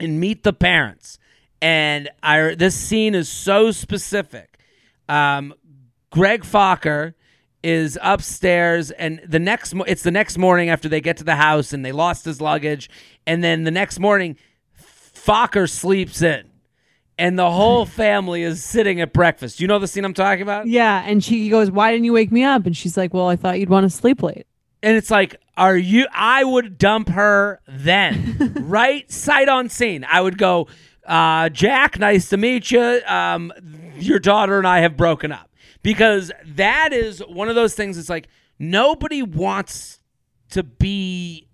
[0.00, 1.18] in Meet the Parents,
[1.60, 4.58] and I this scene is so specific.
[5.08, 5.54] Um,
[6.10, 7.14] Greg Focker
[7.64, 11.36] is upstairs, and the next mo- it's the next morning after they get to the
[11.36, 12.90] house and they lost his luggage,
[13.26, 14.36] and then the next morning,
[14.78, 16.44] Focker sleeps in,
[17.18, 19.60] and the whole family is sitting at breakfast.
[19.60, 20.66] You know the scene I'm talking about?
[20.66, 21.02] Yeah.
[21.06, 22.66] And she goes, Why didn't you wake me up?
[22.66, 24.46] And she's like, Well, I thought you'd want to sleep late.
[24.82, 26.06] And it's like, are you?
[26.12, 29.10] I would dump her then, right?
[29.10, 30.04] Sight on scene.
[30.06, 30.68] I would go,
[31.06, 33.00] uh, Jack, nice to meet you.
[33.06, 33.52] Um,
[33.96, 35.48] your daughter and I have broken up
[35.84, 37.96] because that is one of those things.
[37.96, 38.26] It's like
[38.58, 40.00] nobody wants
[40.50, 41.46] to be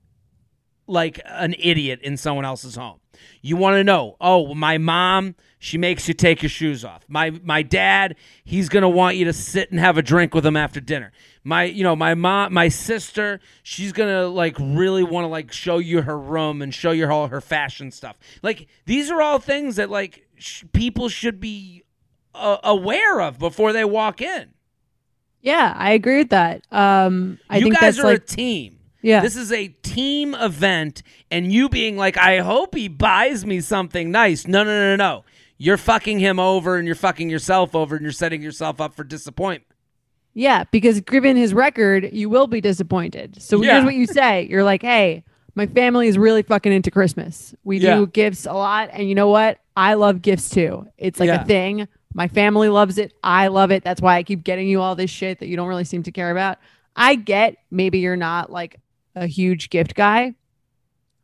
[0.86, 3.00] like an idiot in someone else's home.
[3.42, 7.04] You want to know, oh, my mom, she makes you take your shoes off.
[7.08, 10.46] My my dad, he's going to want you to sit and have a drink with
[10.46, 11.12] him after dinner.
[11.42, 15.52] My you know, my mom, my sister, she's going to like really want to like
[15.52, 18.16] show you her room and show you all her fashion stuff.
[18.42, 21.84] Like these are all things that like sh- people should be
[22.34, 24.50] uh, aware of before they walk in.
[25.42, 26.62] Yeah, I agree with that.
[26.70, 28.78] Um, I you think guys that's are like, a team.
[29.00, 33.60] yeah, This is a team event, and you being like, I hope he buys me
[33.60, 34.46] something nice.
[34.46, 35.24] No, no, no, no.
[35.56, 39.04] You're fucking him over and you're fucking yourself over and you're setting yourself up for
[39.04, 39.66] disappointment.
[40.32, 43.42] Yeah, because given his record, you will be disappointed.
[43.42, 43.72] So Yeah.
[43.74, 47.54] here's what you say: You're like, "Hey, my family is really fucking into Christmas.
[47.64, 47.96] We Yeah.
[47.96, 48.88] do gifts a lot.
[48.92, 49.58] And you know what?
[49.76, 50.86] I love gifts too.
[50.96, 51.42] It's like Yeah.
[51.42, 51.88] a thing.
[52.12, 53.12] My family loves it.
[53.22, 53.84] I love it.
[53.84, 56.12] That's why I keep getting you all this shit that you don't really seem to
[56.12, 56.58] care about.
[56.96, 58.80] I get maybe you're not like
[59.14, 60.34] a huge gift guy,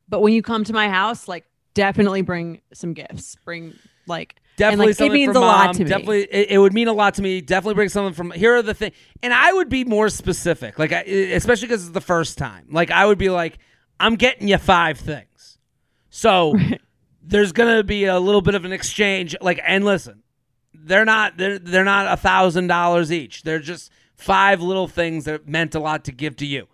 [0.08, 1.44] but when you come to my house, like
[1.74, 3.36] definitely bring some gifts.
[3.44, 3.74] Bring
[4.06, 5.74] like Definitely like, it means from a lot mom.
[5.74, 5.88] to me.
[5.90, 7.42] Definitely, it, it would mean a lot to me.
[7.42, 8.30] Definitely bring something from.
[8.30, 11.92] Here are the thing, and I would be more specific, like I, especially because it's
[11.92, 12.68] the first time.
[12.70, 13.58] Like I would be like,
[14.00, 15.58] I'm getting you five things.
[16.08, 16.54] So
[17.22, 19.36] there's gonna be a little bit of an exchange.
[19.42, 20.22] Like, and listen,
[20.86, 23.42] they're not they're they're not a thousand dollars each.
[23.42, 26.66] They're just five little things that meant a lot to give to you.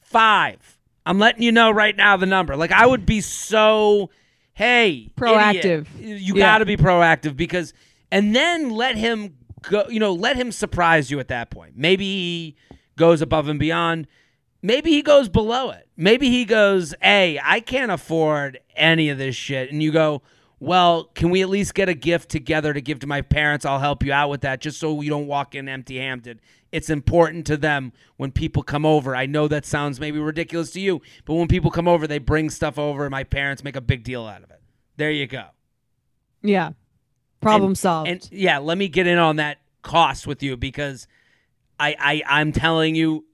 [0.00, 0.78] Five.
[1.04, 2.56] I'm letting you know right now the number.
[2.56, 4.10] Like I would be so
[4.54, 5.86] hey Proactive.
[5.98, 6.20] idiot.
[6.20, 6.44] You Yeah.
[6.44, 7.72] got to be proactive because
[8.10, 11.74] and then let him go, you know, let him surprise you at that point.
[11.76, 12.56] Maybe he
[12.96, 14.06] goes above and beyond.
[14.62, 15.88] Maybe he goes below it.
[15.96, 20.22] Maybe he goes, "Hey, I can't afford any of this shit." And you go,
[20.60, 23.64] "Well, can we at least get a gift together to give to my parents?
[23.64, 26.40] I'll help you out with that just so you don't walk in empty-handed."
[26.70, 29.16] It's important to them when people come over.
[29.16, 32.50] I know that sounds maybe ridiculous to you, but when people come over, they bring
[32.50, 34.60] stuff over and my parents make a big deal out of it.
[34.98, 35.44] There you go.
[36.42, 36.72] yeah.
[37.40, 38.10] Problem And- solved.
[38.10, 41.06] And yeah, let me get in on that cost with you because
[41.80, 43.24] I, I I'm telling you,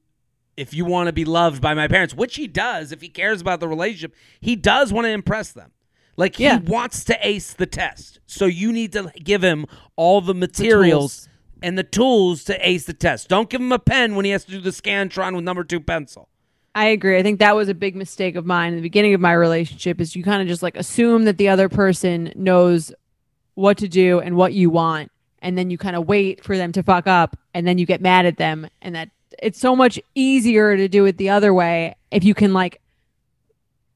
[0.56, 3.40] if you want to be loved by my parents, which he does, if he cares
[3.40, 5.72] about the relationship, he does want to impress them.
[6.16, 6.58] Like Yeah.
[6.60, 8.20] he wants to ace the test.
[8.26, 11.28] So you need to give him all the materials tools.
[11.62, 13.28] and the tools to ace the test.
[13.28, 15.80] Don't give him a pen when he has to do the Scantron with number two
[15.80, 16.28] pencil.
[16.76, 17.16] I agree.
[17.18, 20.00] I think that was a big mistake of mine in the beginning of my relationship
[20.00, 22.92] is you kind of just like assume that the other person knows
[23.54, 26.72] what to do and what you want and then you kind of wait for them
[26.72, 30.00] to fuck up and then you get mad at them and that it's so much
[30.16, 32.80] easier to do it the other way if you can like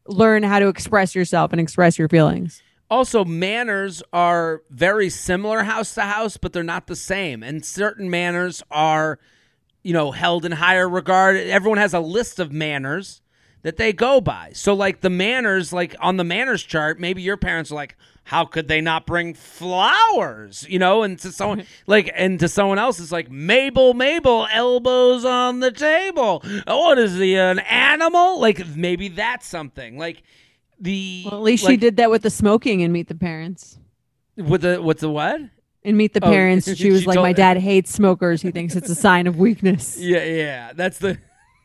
[0.09, 2.63] learn how to express yourself and express your feelings.
[2.91, 7.43] Also, manners are very similar house to house, but they're not the same.
[7.43, 9.19] And certain manners are,
[9.83, 11.37] you know, held in higher regard.
[11.37, 13.21] Everyone has a list of manners
[13.63, 14.53] that they go by.
[14.55, 17.95] So, like the manners, like on the manners chart, maybe your parents are like,
[18.29, 20.67] how could they not bring flowers?
[20.69, 25.25] You know, and to someone like, and to someone else, it's like Mabel, Mabel, elbows
[25.25, 26.43] on the table.
[26.67, 28.39] Oh, what is he, an animal?
[28.39, 29.97] Like maybe that's something.
[29.97, 30.23] Like
[30.79, 33.79] the Well, at least she did that with the smoking and Meet the Parents.
[34.37, 35.41] with the what's the what?
[35.85, 38.43] and Meet the Oh, Parents, she was she like, told- "My dad hates smokers.
[38.43, 40.73] He thinks it's a sign of weakness." Yeah, yeah.
[40.75, 41.17] That's the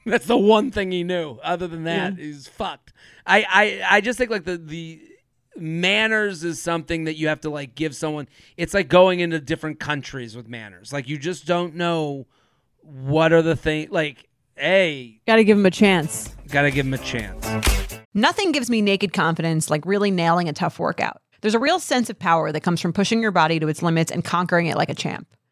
[0.06, 1.40] that's the one thing he knew.
[1.44, 2.94] Other than that, he's fucked.
[3.26, 5.02] I, I I just think like the the
[5.58, 8.28] manners is something that you have to like give someone.
[8.58, 10.92] It's like going into different countries with manners.
[10.94, 12.28] Like you just don't know
[12.82, 13.88] what are the thing.
[13.92, 16.36] Like, hey, Got to give him a chance.
[16.50, 17.46] gotta give him a chance.
[18.14, 21.22] Nothing gives me naked confidence like really nailing a tough workout.
[21.42, 24.12] There's a real sense of power that comes from pushing your body to its limits
[24.12, 25.28] and conquering it like a champ.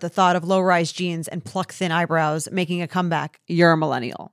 [0.00, 3.72] at the thought of low rise jeans and pluck thin eyebrows making a comeback, you're
[3.72, 4.32] a millennial.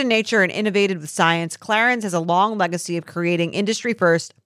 [0.01, 4.33] in nature and innovated with science, Clarins has a long legacy of creating industry first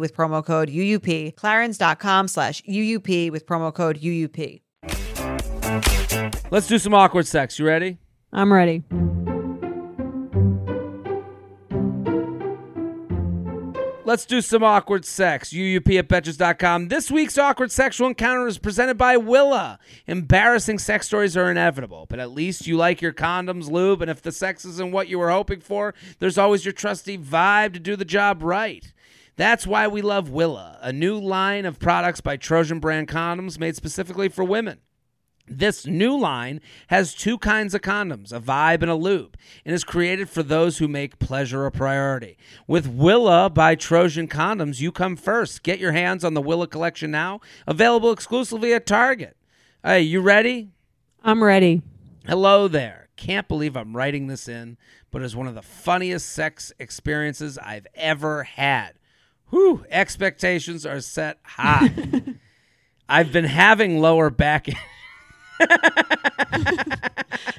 [0.00, 4.60] with promo code UUP, clarins.com slash UUP with promo code UUP.
[6.50, 7.58] Let's do some awkward sex.
[7.58, 7.98] You ready?
[8.32, 8.82] I'm ready.
[14.10, 15.50] Let's do some awkward sex.
[15.50, 16.88] UUP at Betches.com.
[16.88, 19.78] This week's awkward sexual encounter is presented by Willa.
[20.08, 24.20] Embarrassing sex stories are inevitable, but at least you like your condoms, lube, and if
[24.20, 27.94] the sex isn't what you were hoping for, there's always your trusty vibe to do
[27.94, 28.92] the job right.
[29.40, 33.74] That's why we love Willa, a new line of products by Trojan brand condoms made
[33.74, 34.80] specifically for women.
[35.48, 39.82] This new line has two kinds of condoms, a vibe and a lube, and is
[39.82, 42.36] created for those who make pleasure a priority.
[42.66, 45.62] With Willa by Trojan Condoms, you come first.
[45.62, 49.38] Get your hands on the Willa collection now, available exclusively at Target.
[49.82, 50.68] Hey, you ready?
[51.24, 51.80] I'm ready.
[52.26, 53.08] Hello there.
[53.16, 54.76] Can't believe I'm writing this in,
[55.10, 58.99] but it's one of the funniest sex experiences I've ever had.
[59.50, 61.92] Whew, expectations are set high.
[63.08, 64.68] I've been having lower back.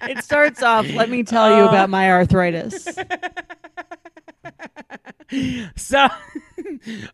[0.04, 2.88] It starts off, let me tell you about my arthritis.
[5.78, 6.10] So,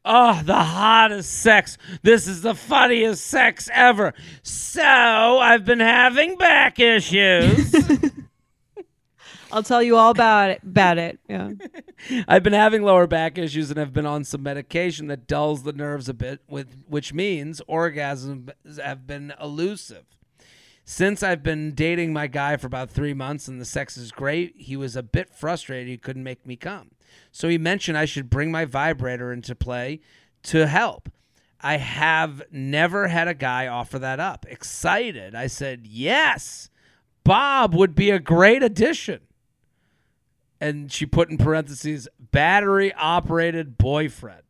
[0.04, 1.78] oh, the hottest sex.
[2.02, 4.16] This is the funniest sex ever.
[4.42, 7.76] So, I've been having back issues.
[9.52, 10.62] I'll tell you all about it.
[10.64, 11.20] About it.
[11.30, 11.52] Yeah.
[12.28, 15.74] I've been having lower back issues and have been on some medication that dulls the
[15.74, 20.06] nerves a bit, with which means orgasms have been elusive.
[20.84, 24.54] Since I've been dating my guy for about three months and the sex is great,
[24.58, 26.92] he was a bit frustrated he couldn't make me come.
[27.32, 30.00] So he mentioned I should bring my vibrator into play
[30.44, 31.10] to help.
[31.60, 34.46] I have never had a guy offer that up.
[34.48, 36.70] Excited, I said, yes,
[37.24, 39.27] Bob would be a great addition.
[40.60, 44.42] And she put in parentheses, battery operated boyfriend.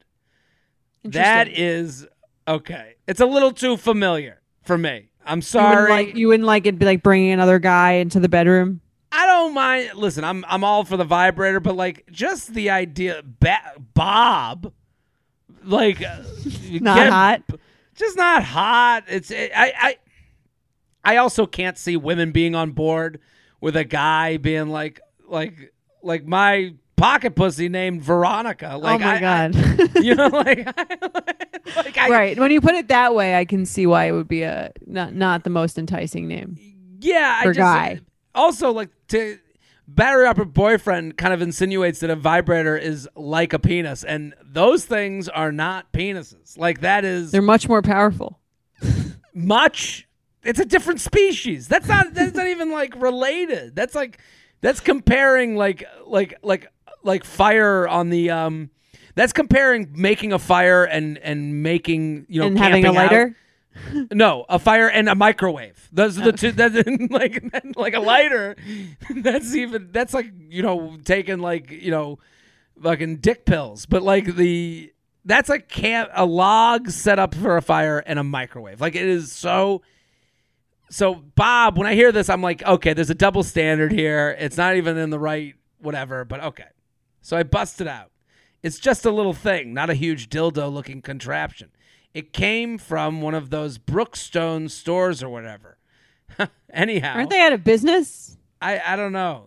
[1.03, 2.07] That is
[2.47, 2.95] okay.
[3.07, 5.09] It's a little too familiar for me.
[5.25, 5.89] I'm You wouldn't sorry.
[5.91, 8.81] like you wouldn't like it be like bringing another guy into the bedroom.
[9.11, 9.91] I don't mind.
[9.95, 14.71] Listen, I'm I'm all for the vibrator, but like just the idea, ba- Bob,
[15.63, 16.23] like uh,
[16.71, 17.43] Not get- hot.
[17.95, 19.03] just not hot.
[19.07, 19.97] It's I I
[21.03, 23.19] I also can't see women being on board
[23.61, 25.73] with a guy being like like
[26.03, 28.71] like my pocket pussy named Veronica.
[28.73, 29.55] Oh like oh my I- god.
[29.55, 30.65] I- you know, like,
[31.75, 32.39] like I, right.
[32.39, 35.13] When you put it that way, I can see why it would be a not
[35.13, 36.57] not the most enticing name.
[36.99, 37.99] Yeah, I just guy.
[38.33, 39.37] also like to
[39.87, 44.85] battery operated boyfriend kind of insinuates that a vibrator is like a penis, and those
[44.85, 46.57] things are not penises.
[46.57, 48.39] Like that is They're much more powerful.
[49.33, 50.07] much.
[50.43, 51.67] It's a different species.
[51.67, 52.13] That's not.
[52.13, 53.75] That's not even like related.
[53.75, 54.19] That's like
[54.61, 56.71] that's comparing like like like
[57.03, 58.69] like fire on the um.
[59.15, 63.11] That's comparing making a fire and and making you know and having a camping out.
[63.11, 63.35] lighter.
[64.11, 65.87] No, a fire and a microwave.
[65.91, 66.51] Those are the two.
[66.51, 66.75] That's
[67.11, 67.43] like
[67.75, 68.55] like a lighter.
[69.15, 69.89] That's even.
[69.91, 72.19] That's like you know taking like you know
[72.81, 73.85] fucking dick pills.
[73.85, 74.91] But like the
[75.25, 78.81] that's a camp a log set up for a fire and a microwave.
[78.81, 79.81] Like it is so.
[80.89, 84.35] So Bob, when I hear this, I'm like, okay, there's a double standard here.
[84.39, 86.25] It's not even in the right whatever.
[86.25, 86.67] But okay.
[87.21, 88.11] So I bust it out.
[88.63, 91.69] It's just a little thing, not a huge dildo looking contraption.
[92.13, 95.77] It came from one of those Brookstone stores or whatever.
[96.73, 98.37] Anyhow, Aren't they out of business?
[98.61, 99.45] I, I don't know.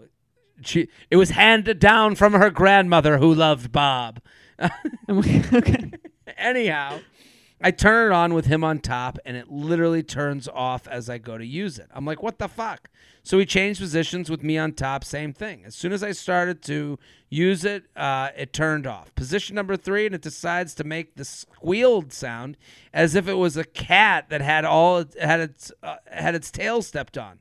[0.63, 4.21] She it was handed down from her grandmother who loved Bob.
[5.11, 5.91] Okay.
[6.37, 7.01] Anyhow,
[7.63, 11.19] I turn it on with him on top, and it literally turns off as I
[11.19, 11.89] go to use it.
[11.93, 12.89] I'm like, what the fuck?
[13.23, 15.65] So we changed positions with me on top, same thing.
[15.67, 16.99] As soon as I started to
[17.29, 19.15] use it, uh, it turned off.
[19.15, 22.57] Position number three, and it decides to make the squealed sound
[22.95, 26.81] as if it was a cat that had all had its uh, had its tail
[26.81, 27.41] stepped on.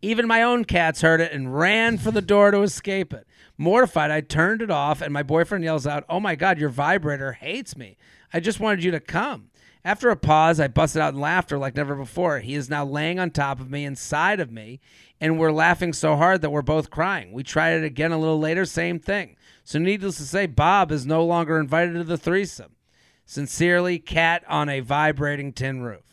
[0.00, 3.26] Even my own cats heard it and ran for the door to escape it.
[3.56, 7.32] Mortified, I turned it off, and my boyfriend yells out, Oh my God, your vibrator
[7.32, 7.96] hates me.
[8.32, 9.50] I just wanted you to come.
[9.84, 12.38] After a pause, I busted out in laughter like never before.
[12.38, 14.80] He is now laying on top of me, inside of me,
[15.20, 17.32] and we're laughing so hard that we're both crying.
[17.32, 19.36] We tried it again a little later, same thing.
[19.64, 22.76] So, needless to say, Bob is no longer invited to the threesome.
[23.24, 26.04] Sincerely, Cat on a vibrating tin roof.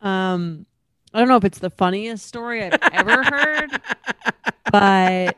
[0.00, 0.66] Um,
[1.12, 3.82] I don't know if it's the funniest story I've ever heard,
[4.72, 5.36] but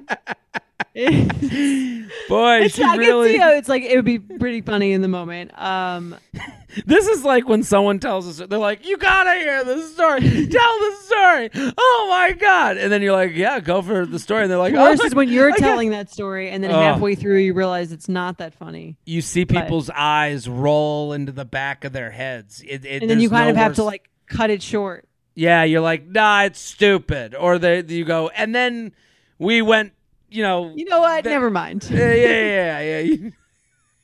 [2.28, 3.28] Boy, it's, she I really.
[3.30, 5.53] can see how it's like it would be pretty funny in the moment.
[5.61, 6.16] Um,
[6.86, 10.20] This is like when someone tells us they're like, "You gotta hear the story.
[10.47, 12.76] Tell the story." Oh my god!
[12.76, 15.14] And then you're like, "Yeah, go for the story." And they're like, worse "Oh, is
[15.14, 16.80] when you're I got-" telling that story and then Oh.
[16.80, 21.45] halfway through you realize it's not that funny, You see people's eyes roll into the
[21.45, 24.09] back of their heads, it, it, and then you kind no of have to like
[24.28, 25.09] cut it short.
[25.34, 28.93] Yeah, you're like, "Nah, it's stupid," or they you go, and then
[29.41, 29.93] we went,
[30.31, 30.72] you know.
[30.74, 31.24] You know what?
[31.24, 31.87] That, Never mind.
[31.91, 33.31] yeah, yeah, yeah, yeah.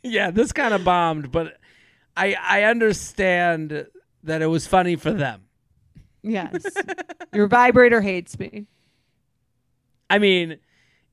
[0.03, 1.59] yeah, this kind of bombed, but
[2.17, 3.87] I I understand
[4.23, 5.43] that it was funny for them.
[6.23, 6.65] Yes.
[7.33, 8.67] Your vibrator hates me.
[10.11, 10.59] I mean,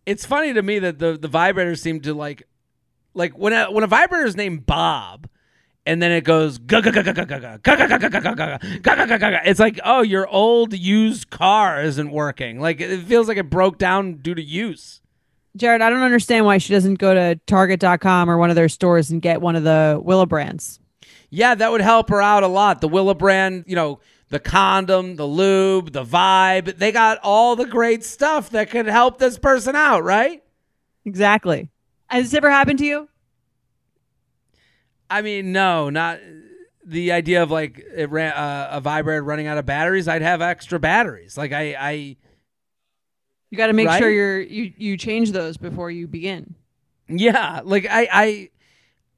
[0.05, 2.43] it's funny to me that the the vibrator seemed to like
[3.13, 5.29] like when a when a vibrator is named Bob
[5.85, 6.59] and then it goes
[9.45, 13.77] it's like oh your old used car isn't working like it feels like it broke
[13.77, 15.01] down due to use
[15.55, 19.11] Jared, I don't understand why she doesn't go to Target.com or one of their stores
[19.11, 20.79] and get one of the Willa brands.
[21.29, 23.99] yeah that would help her out a lot the Willa brand you know
[24.29, 29.19] the condom the lube the vibe they got all the great stuff that could help
[29.19, 30.41] this person out right
[31.05, 31.69] Exactly.
[32.07, 33.09] Has this ever happened to you?
[35.09, 36.19] I mean, no, not
[36.85, 40.07] the idea of like it ran, uh, a vibrator running out of batteries.
[40.07, 41.37] I'd have extra batteries.
[41.37, 42.17] Like I, I
[43.53, 43.99] You got to make Right?
[43.99, 46.55] sure you're you you change those before you begin.
[47.07, 48.49] yeah, like I, I,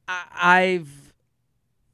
[0.09, 1.13] I, I've,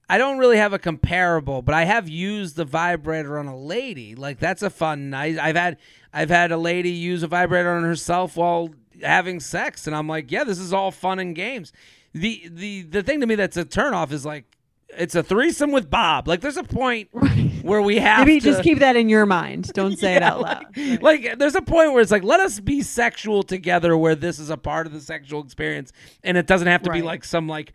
[0.09, 4.15] I don't really have a comparable, but I have used the vibrator on a lady.
[4.15, 5.37] Like that's a fun night.
[5.37, 5.77] I've had,
[6.11, 8.71] I've had a lady use a vibrator on herself while
[9.03, 11.71] having sex, and I'm like, yeah, this is all fun and games.
[12.13, 14.45] The the the thing to me that's a turnoff is like.
[14.97, 16.27] It's a threesome with Bob.
[16.27, 17.09] Like, there's a point
[17.61, 19.71] where we have Maybe to just keep that in your mind.
[19.73, 20.65] Don't say it out loud.
[20.75, 24.37] Like, like, there's a point where it's like, let us be sexual together, where this
[24.39, 25.91] is a part of the sexual experience,
[26.23, 27.73] and it doesn't have to be like some like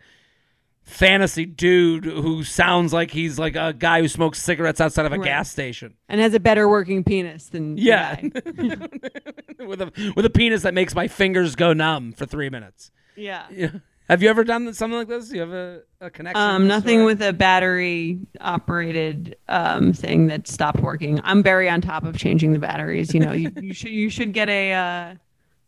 [0.83, 5.17] fantasy dude who sounds like he's like a guy who smokes cigarettes outside of a
[5.17, 5.25] Right.
[5.25, 5.95] gas station.
[6.07, 8.21] and has a better working penis than Yeah,
[9.59, 12.91] with a with a penis that makes my fingers go numb for three minutes.
[13.15, 13.47] yeah.
[13.51, 13.69] Yeah.
[14.09, 15.27] Have you ever done something like this?
[15.29, 16.41] Do you have a, a connection?
[16.41, 21.19] Um, nothing with a battery operated um thing that stopped working.
[21.23, 23.13] I'm very on top of changing the batteries.
[23.13, 25.15] You know, you, you should you should get a uh,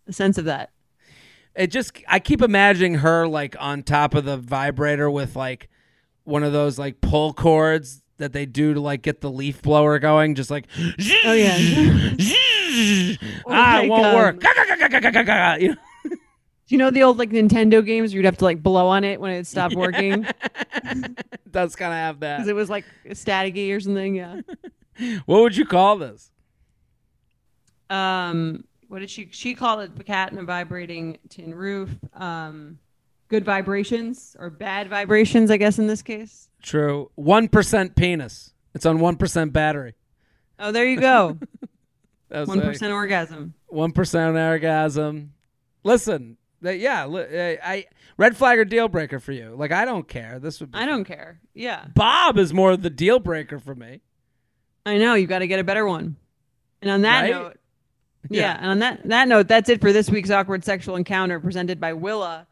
[0.07, 0.71] a sense of that.
[1.55, 5.67] it just I keep imagining her like on top of the vibrator with like
[6.23, 9.99] one of those like pull cords that they do to like get the leaf blower
[9.99, 10.65] going, just like
[11.25, 11.57] Oh, yeah.
[13.47, 14.39] ah, it won't work.
[15.61, 15.75] You know?
[16.69, 19.03] Do you know the old like Nintendo games where you'd have to like blow on
[19.03, 20.23] it when it stopped working
[20.85, 22.37] It does kind of have that.
[22.37, 24.15] because it was like staticky or something?
[24.15, 24.41] Yeah.
[25.25, 26.29] What would you call this?
[27.89, 29.29] Um, what did she?
[29.31, 31.89] She called it the cat in a vibrating tin roof.
[32.13, 32.79] Um,
[33.29, 36.49] good vibrations or bad vibrations, I guess in this case.
[36.61, 37.09] True.
[37.15, 38.53] One percent penis.
[38.75, 39.95] It's on one percent battery.
[40.59, 41.37] Oh, there you go.
[42.29, 43.55] One One percent orgasm.
[43.67, 45.33] One percent orgasm.
[45.83, 47.85] Listen, that yeah, li- uh, I
[48.17, 49.55] red flag or deal breaker for you.
[49.57, 50.39] Like I don't care.
[50.39, 51.39] This would be I don't care.
[51.53, 54.01] Yeah, Bob is more the deal breaker for me.
[54.85, 55.13] I know.
[55.13, 56.15] you've got to get a better one.
[56.81, 57.31] And on that Right?
[57.31, 57.57] note,
[58.29, 58.41] yeah.
[58.41, 58.57] Yeah.
[58.61, 61.93] and on that that note, that's it for this week's awkward sexual encounter presented by
[61.93, 62.47] Willa.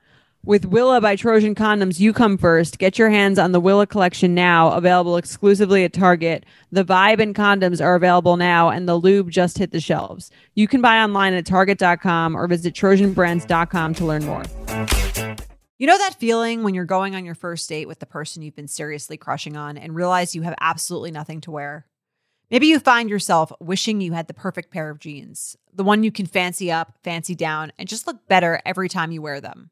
[0.48, 2.80] With Willa by Trojan Condoms, you come first.
[2.80, 6.46] Get your hands on the Willa collection now, available exclusively at Target.
[6.72, 10.32] The Vibe and condoms are available now, and the lube just hit the shelves.
[10.56, 14.44] You can buy online at Target.com or visit TrojanBrands.com to learn more.
[15.78, 18.56] You know that feeling when you're going on your first date with the person you've
[18.56, 21.88] been seriously crushing on and realize you have absolutely nothing to wear?
[22.50, 26.12] Maybe you find yourself wishing you had the perfect pair of jeans, the one you
[26.14, 29.72] can fancy up, fancy down, and just look better every time you wear them.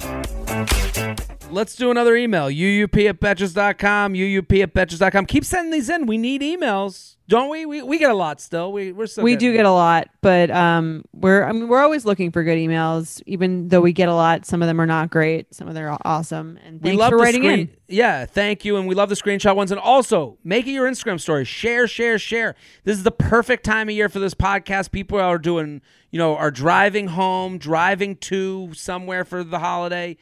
[1.51, 2.45] Let's do another email.
[2.47, 4.13] UUP at Betches.com.
[4.13, 5.25] UUP at Betches.com.
[5.25, 6.05] Keep sending these in.
[6.05, 7.65] We need emails, don't we?
[7.65, 8.71] We, we get a lot still.
[8.71, 12.05] We, we're still we do get a lot, but um, we're I mean we're always
[12.05, 13.21] looking for good emails.
[13.25, 15.53] Even though we get a lot, some of them are not great.
[15.53, 16.57] Some of them are awesome.
[16.65, 17.69] And We thanks love for writing screen- in.
[17.89, 19.69] Yeah, thank you, and we love the screenshot ones.
[19.69, 21.43] And also, make it your Instagram story.
[21.43, 22.55] Share, share, share.
[22.85, 24.91] This is the perfect time of year for this podcast.
[24.91, 30.15] People are doing, you know, are driving home, driving to somewhere for the holiday.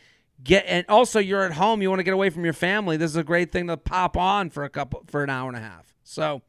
[0.44, 1.82] Get and also you're at home.
[1.82, 2.98] You want to get away from your family.
[2.98, 5.58] This is a great thing to pop on for a couple for an hour and
[5.58, 5.94] a half.
[6.04, 6.42] So,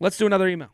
[0.00, 0.70] let's do another email.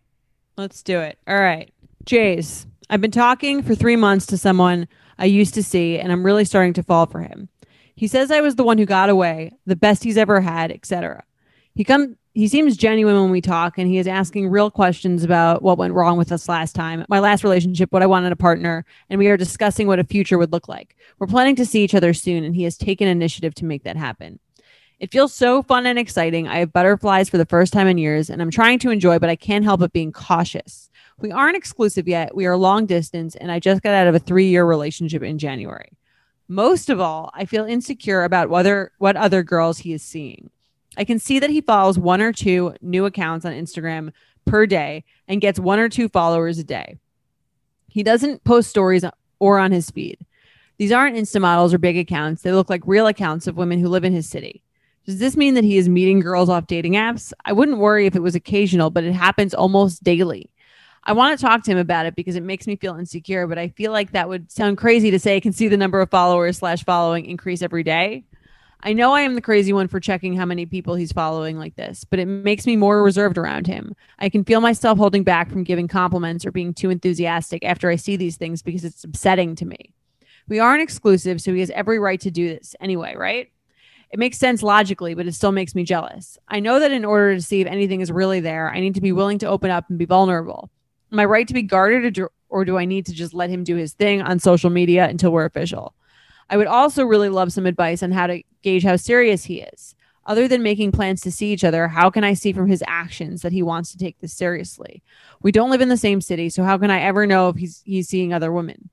[0.57, 1.19] Let's do it.
[1.27, 1.71] All right.
[2.05, 4.89] Jays, I've been talking for three months to someone
[5.19, 7.49] I used to see, and I'm really starting to fall for him.
[7.97, 11.25] He says I was the one who got away, the best he's ever had, etc.
[11.75, 15.63] He come he seems genuine when we talk, and he is asking real questions about
[15.63, 18.85] what went wrong with us last time, my last relationship, what I wanted a partner,
[19.09, 20.97] and we are discussing what a future would look like.
[21.21, 23.97] We're planning to see each other soon, and he has taken initiative to make that
[23.97, 24.41] happen.
[24.99, 26.49] It feels so fun and exciting.
[26.49, 29.31] I have butterflies for the first time in years, and I'm trying to enjoy, but
[29.31, 30.91] I can't help but being cautious.
[31.19, 32.35] We aren't exclusive yet.
[32.35, 35.39] We are long distance, and I just got out of a three year relationship in
[35.39, 35.93] January.
[36.49, 40.51] Most of all, I feel insecure about whether what other girls he is seeing.
[40.97, 44.13] I can see that he follows one or two new accounts on Instagram
[44.45, 46.99] per day and gets one or two followers a day.
[47.89, 49.05] He doesn't post stories
[49.39, 50.25] or on his feed.
[50.79, 52.43] These aren't Insta models or big accounts.
[52.43, 54.63] They look like real accounts of women who live in his city.
[55.07, 57.33] Does this mean that he is meeting girls off dating apps?
[57.45, 60.51] I wouldn't worry if it was occasional, but it happens almost daily.
[61.05, 63.59] I want to talk to him about it because it makes me feel insecure, but
[63.59, 66.11] I feel like that would sound crazy to say I can see the number of
[66.11, 68.25] followers slash following increase every day.
[68.87, 71.75] I know I am the crazy one for checking how many people he's following like
[71.75, 73.97] this, but it makes me more reserved around him.
[74.19, 77.97] I can feel myself holding back from giving compliments or being too enthusiastic after I
[77.97, 79.95] see these things because it's upsetting to me.
[80.49, 83.51] We aren't exclusive, so he has every right to do this anyway, right?
[84.11, 86.37] It makes sense logically, but it still makes me jealous.
[86.49, 89.01] I know that in order to see if anything is really there, I need to
[89.01, 90.69] be willing to open up and be vulnerable.
[91.11, 92.21] Am I right to be guarded,
[92.51, 95.33] or, do I need to just let him do his thing on social media until
[95.33, 95.95] we're official?
[96.51, 99.95] I would also really love some advice on how to gauge how serious he is.
[100.27, 103.43] Other than making plans to see each other, how can I see from his actions
[103.43, 105.03] that he wants to take this seriously?
[105.43, 107.83] We don't live in the same city, so how can I ever know if he's
[107.85, 108.89] he's seeing other women?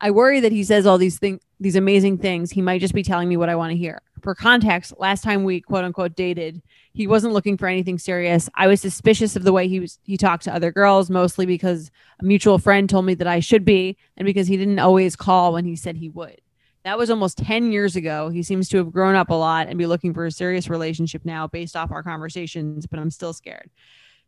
[0.00, 2.52] I worry that he says all these things, these amazing things.
[2.52, 4.00] He might just be telling me what I want to hear.
[4.22, 6.62] For context, last time we quote unquote dated,
[6.92, 8.48] he wasn't looking for anything serious.
[8.54, 11.90] I was suspicious of the way he was he talked to other girls, mostly because
[12.20, 15.52] a mutual friend told me that I should be, and because he didn't always call
[15.52, 16.40] when he said he would.
[16.84, 18.28] That was almost 10 years ago.
[18.28, 21.24] He seems to have grown up a lot and be looking for a serious relationship
[21.24, 23.70] now based off our conversations, but I'm still scared.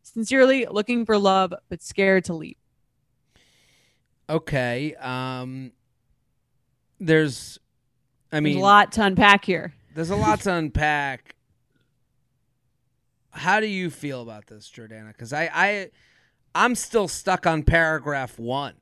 [0.03, 2.57] Sincerely, looking for love, but scared to leap.
[4.29, 4.93] Okay.
[4.95, 5.71] Um,
[6.99, 7.59] there's,
[8.31, 9.73] I mean, There's a lot to unpack here.
[9.99, 11.35] There's a lot to unpack.
[13.31, 15.09] How do you feel about this, Jordana?
[15.09, 15.89] Because I, I,
[16.55, 18.75] I'm still stuck on paragraph one.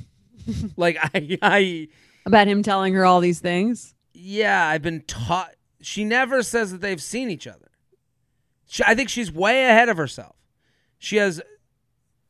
[0.78, 1.88] like I, I,
[2.24, 3.94] About him telling her all these things.
[4.14, 5.54] yeah, I've been taught.
[5.82, 7.70] She never says that they've seen each other.
[8.66, 10.34] She, I think she's way ahead of herself.
[10.96, 11.42] She has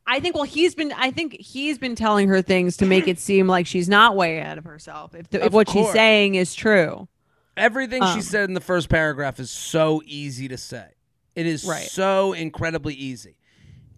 [0.05, 3.17] I think well he's been I think he's been telling her things to make it
[3.17, 5.15] seem like she's not way ahead of herself.
[5.15, 7.07] If, the, if what she's saying is true.
[7.57, 8.21] Everything she Um.
[8.21, 10.85] said in the first paragraph is so easy to say.
[11.35, 11.83] It is Right.
[11.87, 13.35] so incredibly easy.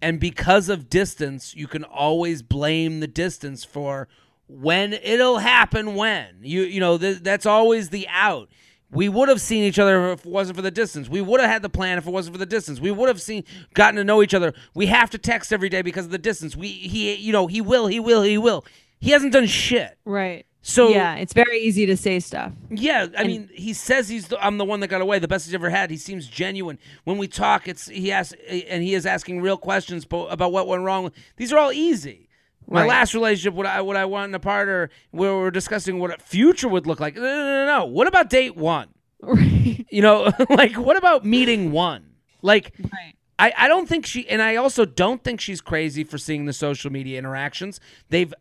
[0.02, 4.08] And because of distance, you can always blame the distance for
[4.48, 6.28] when it'll happen when.
[6.42, 8.50] You you know, th- that's always the out.
[8.90, 11.10] We would have seen each other if it wasn't for the distance.
[11.10, 12.80] We would have had the plan if it wasn't for the distance.
[12.80, 13.44] We would have seen
[13.74, 14.54] gotten to know each other.
[14.74, 16.56] We have to text every day because of the distance.
[16.56, 18.64] We he you know, he will, he will, he will.
[19.00, 19.98] He hasn't done shit.
[20.06, 20.46] Right.
[20.70, 22.52] So yeah, it's very easy to say stuff.
[22.70, 25.46] Yeah, I mean, he says he's the, I'm the one that got away, the best
[25.46, 25.90] he's ever had.
[25.90, 27.70] He seems genuine when we talk.
[27.70, 31.14] It's he asks and he is asking real questions about what went wrong.
[31.38, 32.28] These are all easy.
[32.68, 32.90] My Right.
[32.90, 36.22] last relationship, what I what I want in a partner, where we're discussing what a
[36.22, 37.16] future would look like.
[37.16, 37.86] No, no, no, no.
[37.86, 38.90] What about date one?
[39.22, 39.86] Right.
[39.90, 42.10] You know, like what about meeting one?
[42.42, 43.14] Like Right.
[43.40, 46.52] I, I don't think she and I also don't think she's crazy for seeing the
[46.52, 47.80] social media interactions.
[48.10, 48.34] They've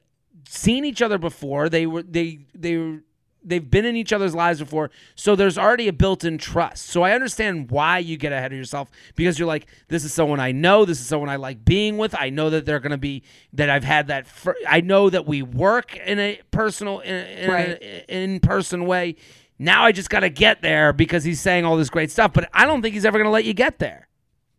[0.48, 1.68] seen each other before.
[1.68, 3.02] They were they they were
[3.44, 4.90] they've been in each other's lives before.
[5.14, 6.86] So there's already a built-in trust.
[6.86, 10.40] So I understand why you get ahead of yourself because you're like this is someone
[10.40, 12.14] I know, this is someone I like being with.
[12.18, 13.22] I know that they're going to be
[13.52, 17.50] that I've had that fir- I know that we work in a personal in, in
[17.50, 18.04] Right.
[18.08, 19.16] in person way.
[19.58, 22.48] Now I just got to get there because he's saying all this great stuff, but
[22.52, 24.06] I don't think he's ever going to let you get there.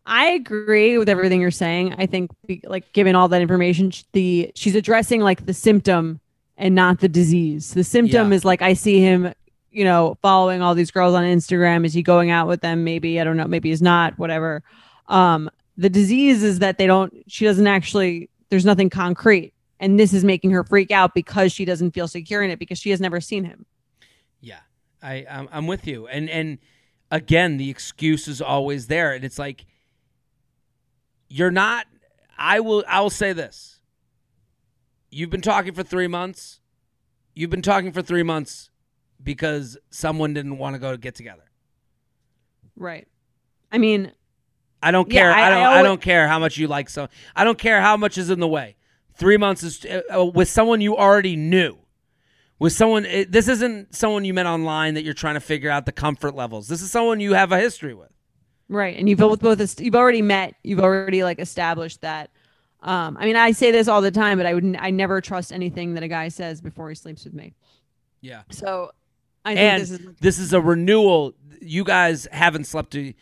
[0.07, 1.93] I agree with everything you're saying.
[1.97, 2.31] I think,
[2.63, 6.19] like, given all that information, the she's addressing like the symptom
[6.57, 7.73] and not the disease.
[7.73, 8.35] The symptom Yeah.
[8.35, 9.33] is like I see him,
[9.69, 11.85] you know, following all these girls on Instagram.
[11.85, 12.83] Is he going out with them?
[12.83, 13.47] Maybe I don't know.
[13.47, 14.17] Maybe he's not.
[14.17, 14.63] Whatever.
[15.07, 17.13] Um, the disease is that they don't.
[17.27, 18.29] She doesn't actually.
[18.49, 22.41] There's nothing concrete, and this is making her freak out because she doesn't feel secure
[22.41, 23.65] in it because she has never seen him.
[24.39, 24.59] Yeah,
[25.03, 26.59] I I'm, I'm with you, and and
[27.11, 29.65] again, the excuse is always there, and it's like
[31.29, 31.85] you're not.
[32.37, 32.83] I will.
[32.87, 33.79] I will say this.
[35.09, 36.59] You've been talking for three months.
[37.33, 38.69] You've been talking for three months
[39.23, 41.43] because someone didn't want to go get together.
[42.75, 43.07] Right.
[43.71, 44.11] I mean,
[44.81, 45.31] I don't care.
[45.31, 45.59] I- I, I don't.
[45.63, 47.07] I, alwa- don't care how much you like so.
[47.35, 48.75] I don't care how much is in the way.
[49.15, 51.77] Three months is uh, uh, with someone you already knew.
[52.59, 55.85] With someone, it, this isn't someone you met online that you're trying to figure out
[55.85, 56.67] the comfort levels.
[56.67, 58.09] This is someone you have a history with.
[58.69, 58.97] Right.
[58.97, 62.31] And you've both both you've already met, you've already like established that.
[62.81, 65.19] Um, I mean, I say this all the time, but I would n- I never
[65.21, 67.53] trust anything that a guy says before he sleeps with me.
[68.21, 68.43] Yeah.
[68.51, 68.91] So
[69.45, 71.33] I think and this is this is a renewal.
[71.61, 73.13] You guys haven't slept to.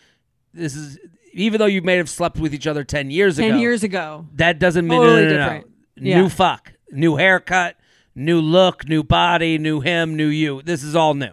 [0.53, 0.97] This is
[1.33, 3.59] even though you may have slept with each other ten years ten ago.
[3.59, 4.25] years ago.
[4.33, 5.43] That doesn't mean Totally no, no, no, no.
[5.43, 5.71] different.
[5.97, 6.21] Yeah.
[6.21, 7.77] New fuck, new haircut,
[8.15, 10.61] new look, new body, new him, new you.
[10.63, 11.31] This is all new.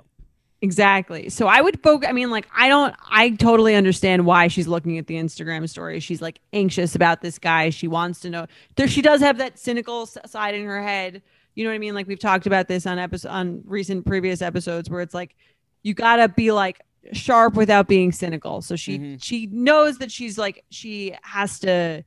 [0.62, 1.28] Exactly.
[1.28, 2.08] So I would focus.
[2.08, 5.98] I mean, like, I don't, I totally understand why she's looking at the Instagram story.
[5.98, 7.70] She's like anxious about this guy.
[7.70, 8.46] She wants to know.
[8.76, 11.20] There, she does have that cynical side in her head.
[11.56, 11.94] You know what I mean?
[11.94, 15.34] Like we've talked about this on episode on recent previous episodes where it's like
[15.82, 16.80] you gotta be like
[17.12, 18.62] sharp without being cynical.
[18.62, 19.22] So she Mhm.
[19.22, 22.04] she knows that she's like she has to,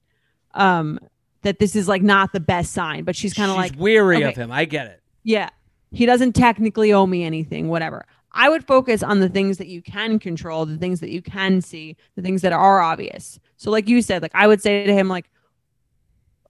[0.53, 0.97] um,
[1.41, 4.29] that this is like not the best sign, but she's kind of like weary okay.
[4.29, 4.51] of him.
[4.51, 5.01] I get it.
[5.23, 5.49] yeah.
[5.91, 8.05] He doesn't technically owe me anything, whatever.
[8.35, 11.61] I would focus on the things that you can control, the things that you can
[11.61, 13.39] see, the things that are obvious.
[13.57, 15.29] So like you said, like I would say to him like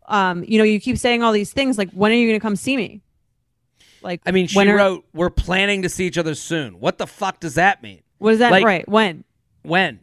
[0.08, 2.44] um, you know, you keep saying all these things like when are you going to
[2.44, 3.02] come see me?
[4.02, 7.00] Like I mean, she when are- wrote, "We're planning to see each other soon." What
[7.00, 8.02] the fuck does that mean?
[8.20, 8.88] What is that like- right?
[8.88, 9.24] When?
[9.64, 10.00] When?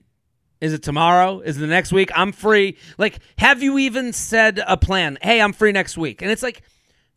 [0.61, 1.41] Is it tomorrow?
[1.41, 2.11] Is it the next week?
[2.15, 2.77] I'm free.
[2.99, 5.19] Like, have you even said a plan?
[5.23, 6.23] Hey, I'm free next week.
[6.23, 6.63] And it's like,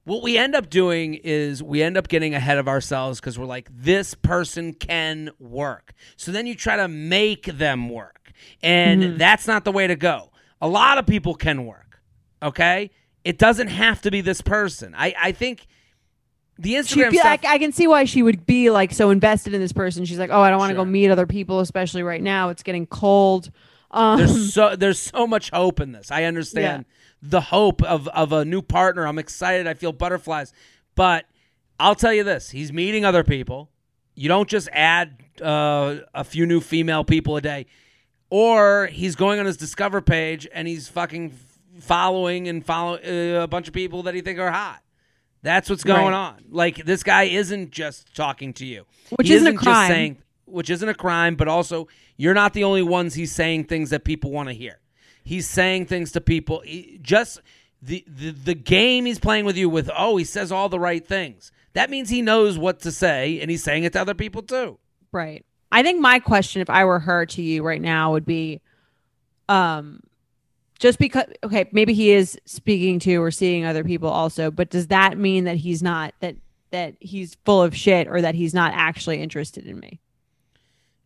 [0.06, 3.46] what we end up doing is we end up getting ahead of ourselves because we're
[3.46, 5.94] like, this person can work.
[6.16, 8.32] So then you try to make them work.
[8.62, 10.32] And that's not the way to go.
[10.62, 12.00] A lot of people can work.
[12.44, 12.92] Okay?
[13.24, 14.94] It doesn't have to be this person.
[14.96, 15.66] I, I think
[16.60, 17.40] the Instagram I, stuff.
[17.46, 20.06] I can see why she would be like so invested in this person.
[20.06, 20.86] She's like, oh, I don't want to Sure.
[20.86, 22.50] go meet other people, especially right now.
[22.50, 23.52] It's getting cold.
[23.92, 26.12] Um, there's so there's so much hope in this.
[26.12, 26.86] I understand
[27.22, 29.08] the hope of of a new partner.
[29.08, 29.68] I'm excited.
[29.68, 30.54] I feel butterflies.
[30.96, 31.26] But
[31.80, 33.70] I'll tell you this: he's meeting other people.
[34.16, 37.66] You don't just add uh, a few new female people a day,
[38.30, 41.34] or he's going on his Discover page and he's fucking
[41.82, 44.82] following and follow uh, a bunch of people that he think are hot.
[45.42, 46.14] That's what's going Right.
[46.14, 46.46] on.
[46.50, 48.86] Like this guy isn't just talking to you,
[49.18, 49.88] Which He isn't a just crime.
[49.90, 51.88] saying, which isn't a crime, but also
[52.18, 54.80] you're not the only ones he's saying things that people want to hear.
[55.26, 56.62] He's saying things to people.
[56.62, 57.42] he- just
[57.82, 59.90] the, the the game he's playing with you with.
[59.96, 61.52] Oh, he says all the right things.
[61.74, 64.80] That means he knows what to say, and he's saying it to other people too.
[65.12, 65.46] Right.
[65.72, 68.62] I think my question, if I were her to you right now, would be,
[69.50, 70.02] um,
[70.80, 74.88] just because okay, maybe he is speaking to or seeing other people also, but does
[74.88, 76.36] that mean that he's not that
[76.72, 80.00] that he's full of shit or that he's not actually interested in me?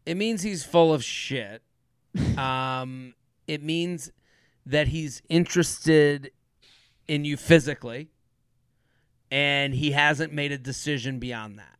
[0.05, 1.61] It means he's full of shit.
[2.38, 3.13] um,
[3.50, 4.12] it means
[4.68, 6.32] that he's interested
[7.08, 8.10] in you physically,
[9.32, 11.80] and he hasn't made a decision beyond that.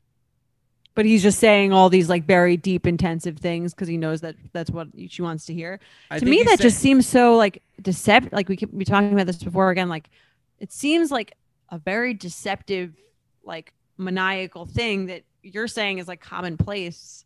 [0.96, 4.36] But he's just saying all these like very deep, intensive things because he knows that
[4.52, 5.80] that's what she wants to hear.
[6.10, 8.34] I to me, that just seems so like deceptive.
[8.34, 9.88] Like we keep we talking about this before again.
[9.88, 10.10] Like
[10.58, 11.38] it seems like
[11.70, 12.96] a very deceptive
[13.44, 17.26] like maniacal thing that you're saying is like commonplace.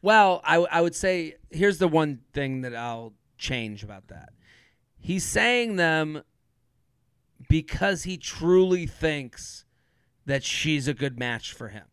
[0.00, 3.12] Well, I, I would say here's the one thing that I'll
[3.42, 4.30] change about that.
[4.98, 6.22] He's saying them
[7.48, 9.64] because he truly thinks
[10.26, 11.84] that she's a good match for him.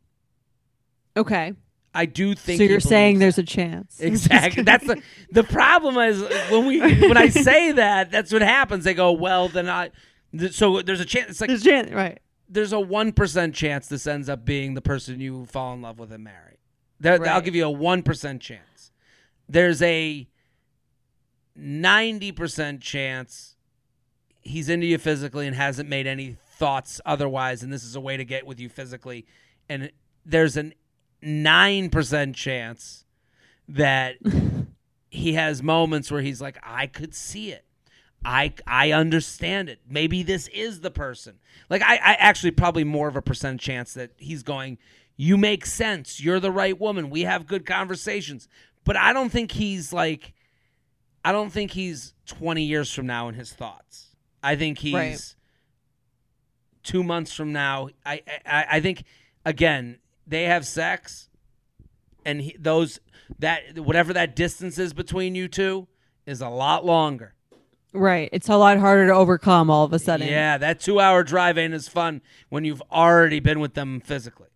[1.18, 1.54] Okay.
[1.93, 2.60] I do think.
[2.60, 4.00] So you're saying believes there's a chance.
[4.00, 4.62] exactly.
[4.64, 6.22] That's the the problem is
[6.52, 8.84] when we when I say that that's what happens.
[8.84, 9.89] They go, well, then I.
[10.38, 11.32] th- So there's a chance.
[11.32, 12.20] It's like There's a chance, right?
[12.47, 15.97] there's a one percent chance this ends up being the person you fall in love
[15.97, 16.60] with and marry.
[17.00, 18.91] There, I'll give you a one percent chance.
[19.47, 20.28] There's a
[21.60, 23.55] ninety percent chance
[24.41, 28.18] he's into you physically and hasn't made any thoughts otherwise, and this is a way
[28.18, 29.26] to get with you physically.
[29.68, 29.91] And
[30.26, 30.72] there's a
[31.22, 33.05] nine percent chance
[33.68, 34.18] that
[35.10, 37.66] he has moments where he's like, I could see it.
[38.26, 39.80] I I understand it.
[39.88, 41.39] Maybe this is the person.
[41.70, 44.78] Like I, I actually probably more of a percent chance that he's going,
[45.16, 46.22] You make sense.
[46.22, 47.10] You're the right woman.
[47.10, 48.49] We have good conversations.
[48.84, 50.34] But I don't think he's like
[51.24, 54.15] I don't think he's twenty years from now in his thoughts.
[54.41, 55.36] I think he's Right.
[56.84, 57.89] two months from now.
[58.05, 59.03] I I, I think
[59.45, 61.30] again, they have sex
[62.26, 62.99] and he, those
[63.39, 65.88] that whatever that distance is between you two
[66.26, 67.34] is a lot longer.
[67.91, 68.30] Right.
[68.32, 70.28] It's a lot harder to overcome all of a sudden.
[70.28, 74.49] Yeah, that two hour drive ain't as fun when you've already been with them physically.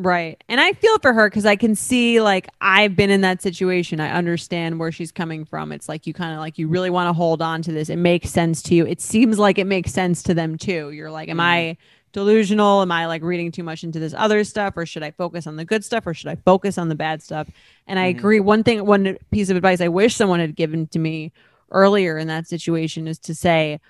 [0.00, 0.42] Right.
[0.48, 3.98] And I feel for her because I can see, like, I've been in that situation.
[3.98, 5.72] I understand where she's coming from.
[5.72, 7.88] It's like you kind of like, you really want to hold on to this.
[7.90, 8.86] It makes sense to you.
[8.86, 10.92] It seems like it makes sense to them too.
[10.92, 11.40] You're like, am mm-hmm.
[11.40, 11.76] I
[12.12, 12.80] delusional?
[12.80, 14.76] Am I like reading too much into this other stuff?
[14.76, 16.06] Or should I focus on the good stuff?
[16.06, 17.50] Or should I focus on the bad stuff?
[17.88, 18.20] And I mm-hmm.
[18.20, 18.40] agree.
[18.40, 21.32] One thing, one piece of advice I wish someone had given to me
[21.72, 23.80] earlier in that situation is to say,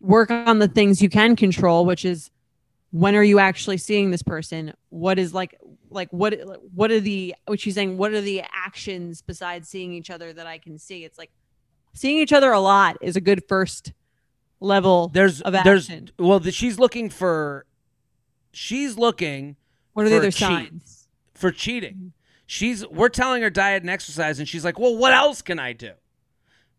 [0.00, 2.30] work on the things you can control, which is
[2.94, 5.58] when are you actually seeing this person what is like
[5.90, 6.32] like what
[6.72, 10.46] what are the what she's saying what are the actions besides seeing each other that
[10.46, 11.32] i can see it's like
[11.92, 13.92] seeing each other a lot is a good first
[14.60, 17.66] level There's of there's well, the, she's looking for
[18.52, 19.56] she's looking
[19.92, 20.48] what are the other cheat.
[20.48, 22.12] signs for cheating.
[22.46, 25.72] She's we're telling her diet and exercise and she's like, "Well, what else can I
[25.72, 25.92] do?"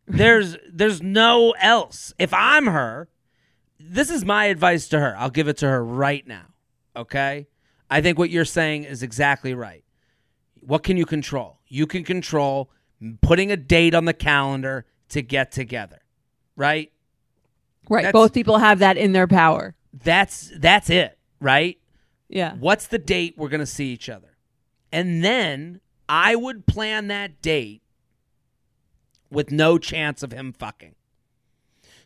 [0.07, 2.13] There's there's no else.
[2.19, 3.09] If I'm her,
[3.79, 5.15] this is my advice to her.
[5.17, 6.45] I'll give it to her right now.
[6.95, 7.47] Okay?
[7.89, 9.83] I think what you're saying is exactly right.
[10.61, 11.59] What can you control?
[11.67, 12.71] You can control
[13.21, 15.99] putting a date on the calendar to get together.
[16.55, 16.91] Right?
[17.89, 21.77] right that's- both people have that in their power That's that's it, right?
[22.29, 24.37] yeah What's the date we're going to see each other?
[24.91, 27.81] And then I would plan that date
[29.29, 30.95] with no chance of him fucking.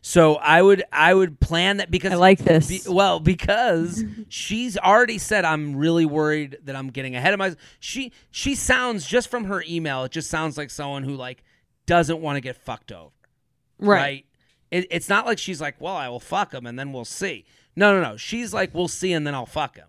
[0.02, 4.78] So I would I would plan that because i like this be- well because she's
[4.78, 7.58] already said I'm really worried that I'm getting ahead of myself.
[7.80, 11.42] she she sounds just from her email it just sounds like someone who like
[11.86, 13.10] doesn't want to get fucked over
[13.78, 14.24] right,
[14.70, 17.44] It, it's not like she's like, well, I will fuck him and then we'll see.
[17.76, 18.16] No, no, no.
[18.18, 19.86] She's like, we'll see and then I'll fuck him.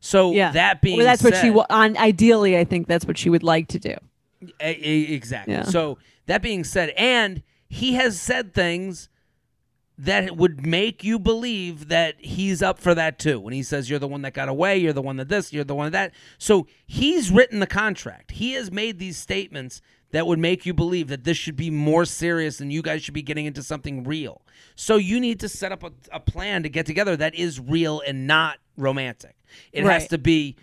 [0.00, 3.18] So yeah that being well, that's what she said- on ideally i think that's what
[3.18, 3.94] she would like to do
[4.42, 5.54] E- e- exactly.
[5.54, 5.64] Yeah.
[5.64, 9.08] So that being said, and he has said things
[9.98, 13.40] that would make you believe that he's up for that too.
[13.40, 15.64] When he says you're the one that got away, you're the one that this, you're
[15.64, 16.14] the one that.
[16.38, 18.30] So he's written the contract.
[18.30, 19.82] He has made these statements
[20.12, 23.12] that would make you believe that this should be more serious and you guys should
[23.12, 24.40] be getting into something real.
[24.76, 28.00] So you need to set up a, a plan to get together that is real
[28.06, 29.34] and not romantic.
[29.72, 30.56] It has to be,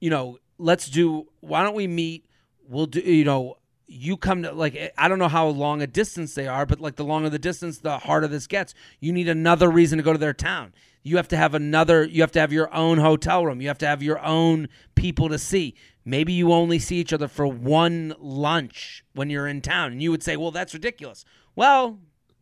[0.00, 1.26] you know, let's do.
[1.40, 2.24] Why don't we meet?
[2.66, 3.00] We'll do.
[3.00, 3.58] You know,
[3.88, 6.96] you come to like I don't know how long a distance they are, but like
[6.96, 8.74] the longer the distance, the harder this gets.
[9.00, 10.74] You need another reason to go to their town.
[11.02, 12.04] You have to have another.
[12.04, 13.62] You have to have your own hotel room.
[13.62, 15.74] You have to have your own people to see.
[16.04, 20.10] Maybe you only see each other for one lunch when you're in town, and you
[20.10, 21.24] would say, "Well, that's ridiculous."
[21.56, 21.98] Well,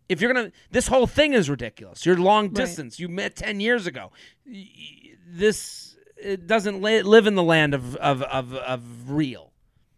[0.09, 2.05] if you're gonna, this whole thing is ridiculous.
[2.05, 2.99] You're long distance.
[2.99, 4.11] You met ten years ago.
[5.29, 9.46] This it doesn't li- live in the land of of of, of real.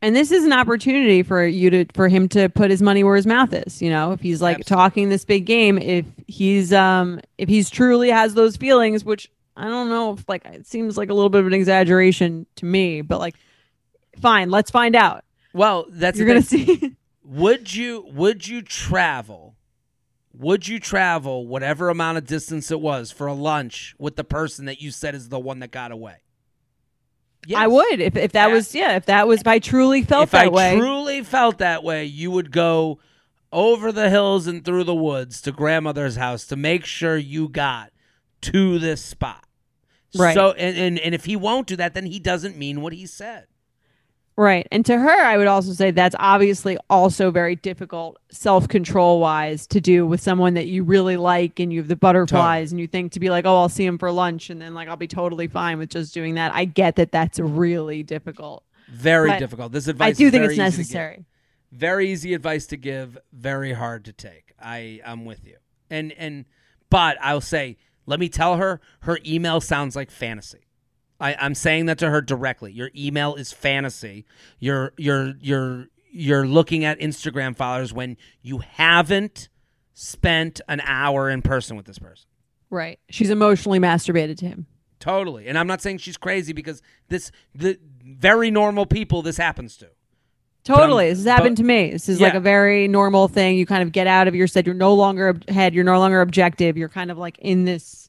[0.00, 3.16] And this is an opportunity for you to for him to put his money where
[3.16, 4.82] his mouth is you know if he's like Absolutely.
[4.82, 9.64] talking this big game if he's um if he's truly has those feelings which i
[9.64, 13.00] don't know if like it seems like a little bit of an exaggeration to me
[13.00, 13.34] but like
[14.20, 19.54] fine let's find out Well, that's you're gonna see Would you would you travel?
[20.32, 24.64] Would you travel whatever amount of distance it was for a lunch with the person
[24.64, 26.22] that you said is the one that got away?
[27.56, 28.54] I would if, if that Yeah.
[28.54, 30.72] was yeah if that was if i truly felt that way.
[30.72, 32.98] if that I way truly felt that way, you would go
[33.52, 37.90] over the hills and through the woods to grandmother's house to make sure you got
[38.42, 39.44] to this spot.
[40.16, 40.34] Right.
[40.34, 43.04] So and, and and if he won't do that, then he doesn't mean what he
[43.06, 43.46] said.
[44.38, 44.68] Right.
[44.70, 49.66] And to her, I would also say that's obviously also very difficult self control wise
[49.66, 52.86] to do with someone that you really like and you have the butterflies and you
[52.86, 55.08] think to be like, oh, I'll see him for lunch and then like I'll be
[55.08, 56.54] totally fine with just doing that.
[56.54, 58.62] I get that that's really difficult.
[58.86, 59.72] Very But difficult.
[59.72, 60.78] This advice I do is think very it's easy to give.
[60.78, 61.24] necessary.
[61.72, 64.52] Very easy advice to give, very hard to take.
[64.62, 65.56] I I'm with you.
[65.90, 66.44] And and
[66.90, 67.76] but I'll say,
[68.06, 70.67] let me tell her her email sounds like fantasy.
[71.20, 72.72] I, I'm saying that to her directly.
[72.72, 74.24] Your email is fantasy.
[74.58, 79.48] You're you're you're you're looking at Instagram followers when you haven't
[79.94, 82.26] spent an hour in person with this person.
[82.70, 83.00] Right.
[83.10, 84.66] She's emotionally masturbated to him.
[85.00, 85.48] Totally.
[85.48, 89.88] And I'm not saying she's crazy because this the very normal people this happens to.
[90.64, 91.08] Totally.
[91.08, 91.90] This has happened but- to me.
[91.90, 93.56] This is like a very normal thing.
[93.56, 94.66] You kind of get out of your set.
[94.66, 95.74] You're no longer head.
[95.74, 96.76] You're no longer objective.
[96.76, 98.08] You're kind of like in this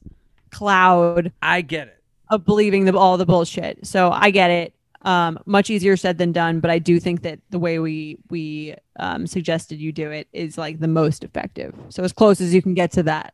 [0.50, 1.99] cloud I get it.
[2.30, 3.86] Of believing the, all the bullshit.
[3.86, 4.74] So I get it.
[5.02, 8.74] Um, much easier said than done, but I do think that the way we we
[8.98, 11.74] um, suggested you do it is like the most effective.
[11.88, 13.32] So as close as you can get to that.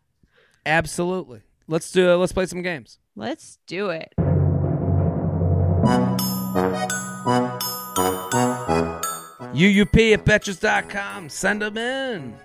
[0.64, 1.42] Absolutely.
[1.66, 3.00] Let's do let's play some games.
[3.16, 4.14] Let's do it.
[9.56, 11.28] UUP at Betches.com.
[11.28, 12.36] Send them in.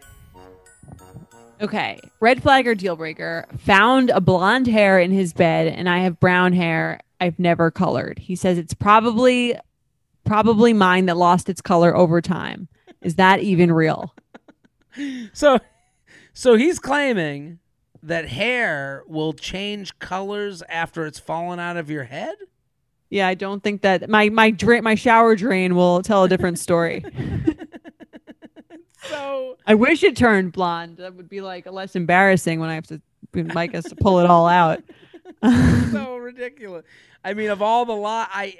[1.61, 1.99] Okay.
[2.19, 3.45] Red flag or deal breaker.
[3.59, 8.17] Found a blonde hair in his bed and I have brown hair I've never colored.
[8.17, 9.55] He says it's probably
[10.23, 12.67] probably mine that lost its color over time.
[13.01, 14.13] Is that even real?
[15.31, 15.57] So
[16.33, 17.59] so he's claiming
[18.03, 22.35] that hair will change colors after it's fallen out of your head?
[23.09, 26.59] Yeah, I don't think that my my drain my shower drain will tell a different
[26.59, 27.05] story.
[29.65, 30.97] I wish it turned blonde.
[30.97, 33.01] That would be like less embarrassing when I have to
[33.33, 34.83] Mike has to pull it all out.
[35.91, 36.83] so ridiculous.
[37.23, 38.57] I mean, of all the lot, I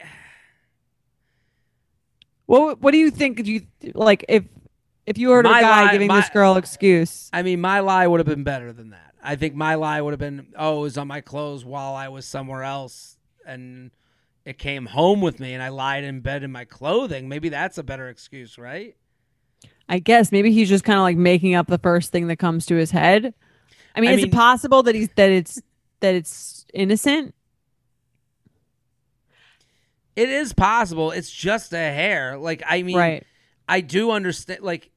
[2.46, 3.44] What what do you think?
[3.44, 3.62] Do you
[3.94, 4.44] like if
[5.06, 7.30] if you heard a guy lie- giving my- this girl excuse?
[7.34, 9.14] I mean, my lie would have been better than that.
[9.24, 12.08] I think my lie would have been, oh, it was on my clothes while I
[12.10, 13.92] was somewhere else, and
[14.46, 17.30] it came home with me, and I lied in bed in my clothing.
[17.30, 18.96] Maybe that's a better excuse, right?
[19.92, 22.66] I guess maybe he's just kind of like making up the first thing that comes
[22.68, 23.34] to his head.
[23.94, 25.62] I mean, I is mean- it possible that he's that it's
[26.00, 27.36] that it's innocent?
[30.16, 31.12] It is possible.
[31.12, 32.38] It's just a hair.
[32.38, 33.24] Like, I mean, right.
[33.68, 34.62] I do understand.
[34.62, 34.90] Like,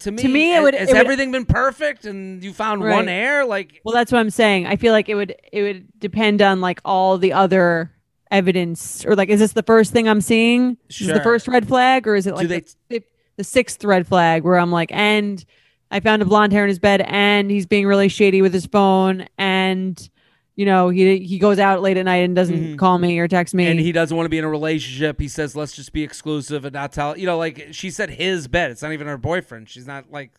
[0.00, 2.80] to me, To me, it would- has it would- everything been perfect, and you found
[2.80, 3.44] one hair?
[3.44, 4.66] Like, Well, that's what I'm saying.
[4.66, 7.92] I feel like it would it would depend on like all the other
[8.30, 10.76] evidence, or like, is this the first thing I'm seeing?
[10.88, 11.14] Is this Sure.
[11.14, 13.04] the first red flag, or is it like they- the, fif-
[13.36, 15.44] the sixth red flag where I'm like, and
[15.90, 18.66] I found a blonde hair in his bed, and he's being really shady with his
[18.66, 20.08] phone, and
[20.54, 22.78] you know he he goes out late at night and doesn't Mhm.
[22.78, 25.20] call me or text me, and he doesn't want to be in a relationship.
[25.20, 27.16] He says, let's just be exclusive and not tell.
[27.16, 28.70] You know, like she said, his bed.
[28.70, 29.68] It's not even her boyfriend.
[29.68, 30.30] She's not like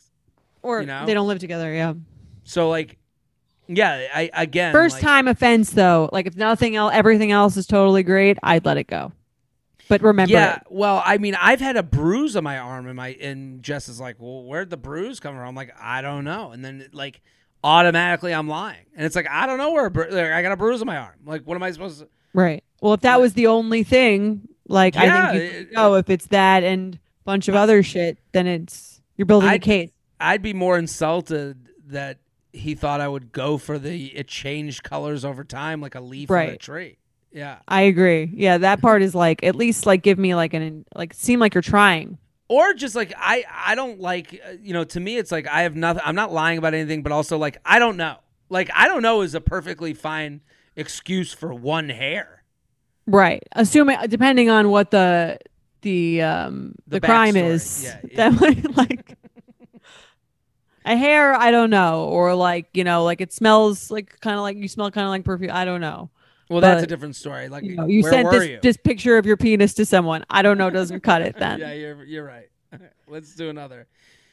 [0.61, 1.05] or you know?
[1.05, 1.71] they don't live together.
[1.73, 1.93] Yeah.
[2.43, 2.97] So like,
[3.67, 7.65] yeah, I again First like, time offense though, like if nothing else, everything else is
[7.67, 9.11] totally great, I'd let it go.
[9.89, 10.63] But remember Yeah, it.
[10.69, 13.99] well, I mean, I've had a bruise on my arm, and my and Jess is
[13.99, 17.21] like, "Well, where'd the bruise come from?" I'm like, "I don't know," and then like
[17.63, 20.51] automatically I'm lying, and it's like I don't know where a bru- like, I got
[20.51, 21.15] a bruise on my arm.
[21.25, 22.07] Like, what am I supposed to?
[22.33, 22.63] Right.
[22.81, 25.95] Well, if that was the only thing, like I Yeah, think you could.
[25.99, 29.63] If it's that and a bunch of other shit, then it's you're building a I'd-
[29.65, 29.91] case.
[30.19, 32.19] I'd be more insulted that
[32.53, 36.31] he thought I would go for the it changed colors over time, like a leaf
[36.31, 36.97] on a tree.
[37.33, 38.29] Yeah, I agree.
[38.33, 41.55] Yeah, that part is like at least like give me like an like seem like
[41.55, 42.19] you're trying.
[42.47, 45.63] or just like I I don't like uh, you know to me it's like I
[45.63, 46.03] have nothing.
[46.05, 48.17] I'm not lying about anything, but also like I don't know.
[48.49, 50.41] Like I don't know is a perfectly fine
[50.75, 52.43] excuse for one hair.
[53.07, 53.41] Right.
[53.53, 55.39] Assuming depending on what the
[55.81, 57.49] the um The the, crime backstory.
[57.49, 57.83] is.
[57.83, 58.29] Yeah, yeah.
[58.29, 59.17] That might like
[60.85, 64.41] a hair, I don't know, or like you know, like it smells like kind of
[64.41, 65.51] like you smell kind of like perfume.
[65.51, 66.09] I don't know.
[66.53, 67.49] Well, that's a different story.
[67.49, 68.59] Like You know, you where sent were this you?
[68.61, 70.25] this picture of your penis to someone.
[70.29, 70.69] I don't know.
[70.69, 71.59] Doesn't cut it then.
[71.59, 72.49] yeah, you're you're right.
[73.07, 73.87] Let's do another.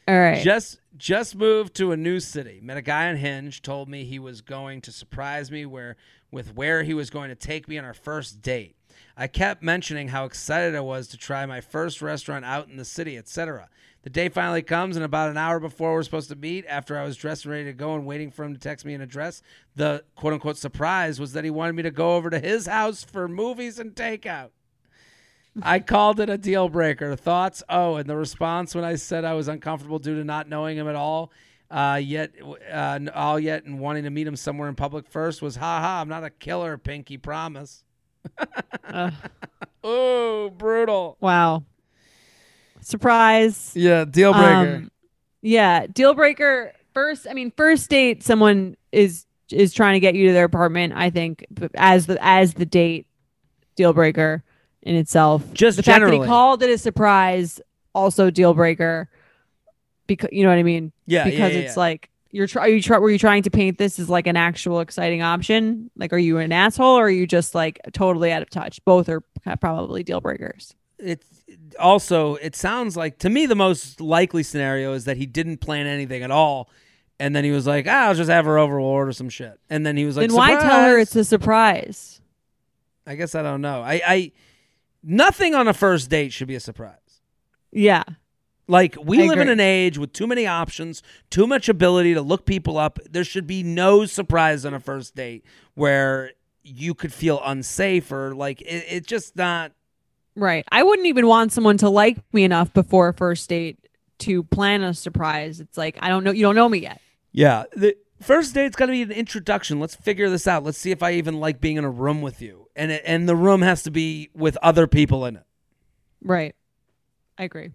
[0.08, 0.42] All right.
[0.42, 2.60] Just just moved to a new city.
[2.62, 3.62] Met a guy on Hinge.
[3.62, 5.96] Told me he was going to surprise me where
[6.30, 8.76] with where he was going to take me on our first date.
[9.16, 12.84] I kept mentioning how excited I was to try my first restaurant out in the
[12.84, 13.68] city, etc.
[14.02, 17.04] The day finally comes, and about an hour before we're supposed to meet, after I
[17.04, 19.42] was dressed and ready to go and waiting for him to text me an address,
[19.76, 23.04] the quote unquote surprise was that he wanted me to go over to his house
[23.04, 24.50] for movies and takeout.
[25.62, 27.14] I called it a deal breaker.
[27.16, 27.62] Thoughts?
[27.68, 30.88] Oh, and the response when I said I was uncomfortable due to not knowing him
[30.88, 31.30] at all.
[31.70, 32.32] Uh, yet,
[32.72, 36.00] uh, all yet, and wanting to meet him somewhere in public first was, ha ha,
[36.00, 37.84] I'm not a killer, Pinky, promise.
[38.88, 39.12] Ugh.
[39.84, 41.16] oh, brutal.
[41.20, 41.64] wow.
[42.80, 43.72] Surprise.
[43.74, 44.90] Yeah, deal Um,
[45.42, 46.72] yeah, deal breaker.
[46.94, 50.92] First, I mean, first date, someone is is trying to get you to their apartment.
[50.96, 53.06] I think as the as the date,
[53.76, 54.42] deal breaker
[54.82, 55.42] in itself.
[55.52, 56.26] Just the fact that generally.
[56.26, 57.60] he called it a surprise,
[57.94, 59.08] also deal breaker.
[60.06, 60.92] Because you know what I mean.
[61.06, 61.80] yeah, yeah, because yeah, it's yeah.
[61.80, 64.80] like you're try you try were you trying to paint this as like an actual
[64.80, 65.90] exciting option?
[65.96, 68.84] Like, are you an asshole or are you just like totally out of touch?
[68.84, 69.22] Both are
[69.60, 70.74] probably deal breakers.
[70.98, 71.26] it's
[71.78, 75.86] also it sounds like to me the most likely scenario is that he didn't plan
[75.86, 76.68] anything at all
[77.18, 79.58] and then he was like ah, i'll just have her over we'll order some shit.
[79.68, 82.20] And then he was like then why tell her it's a surprise?
[83.06, 83.82] i guess i don't know.
[83.82, 84.32] I i
[85.02, 86.96] nothing on a first date should be a surprise.
[87.72, 88.04] Yeah.
[88.66, 92.22] like we I live in an age with too many options too much ability to
[92.22, 92.98] look people up.
[93.08, 95.44] There should be no surprise on a first date
[95.74, 96.32] where
[96.62, 99.72] you could feel unsafe or like it, it's just not
[100.36, 100.64] Right.
[100.70, 103.78] I wouldn't even want someone to like me enough before a first date
[104.20, 105.60] to plan a surprise.
[105.60, 106.30] It's like, I don't know.
[106.30, 107.00] You don't know me yet.
[107.32, 107.64] Yeah.
[107.74, 109.80] The first date's got to be an introduction.
[109.80, 110.62] Let's figure this out.
[110.62, 112.68] Let's see if I even like being in a room with you.
[112.76, 115.44] And it, and the room has to be with other people in it.
[116.22, 116.54] Right.
[117.36, 117.70] I agree.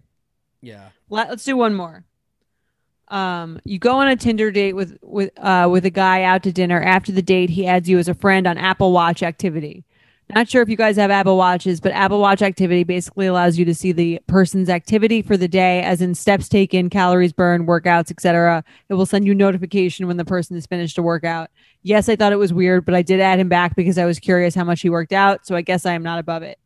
[0.60, 0.88] Yeah.
[1.10, 2.04] Let, let's do one more.
[3.08, 6.52] Um, you go on a Tinder date with with uh with a guy out to
[6.52, 6.82] dinner.
[6.82, 9.84] After the date, he adds you as a friend on Apple Watch activity.
[10.34, 13.64] Not sure if you guys have Apple Watches, but Apple Watch activity basically allows you
[13.64, 18.10] to see the person's activity for the day, as in steps taken, calories burned, workouts,
[18.10, 18.64] etc.
[18.88, 21.48] It will send you notification when the person has finished a workout.
[21.82, 24.18] Yes, I thought it was weird, but I did add him back because I was
[24.18, 25.46] curious how much he worked out.
[25.46, 26.58] So I guess I am not above it.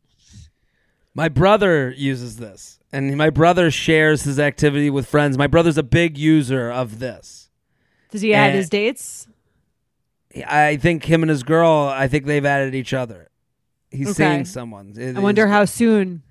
[1.13, 5.37] My brother uses this, and my brother shares his activity with friends.
[5.37, 7.49] My brother's a big user of this.
[8.09, 9.27] Does he add Eh, his dates?
[10.47, 13.27] I think him and his girl, I think they've added each other.
[13.91, 14.33] He's Okay.
[14.33, 14.93] seeing someone.
[14.97, 16.23] It I wonder how soon.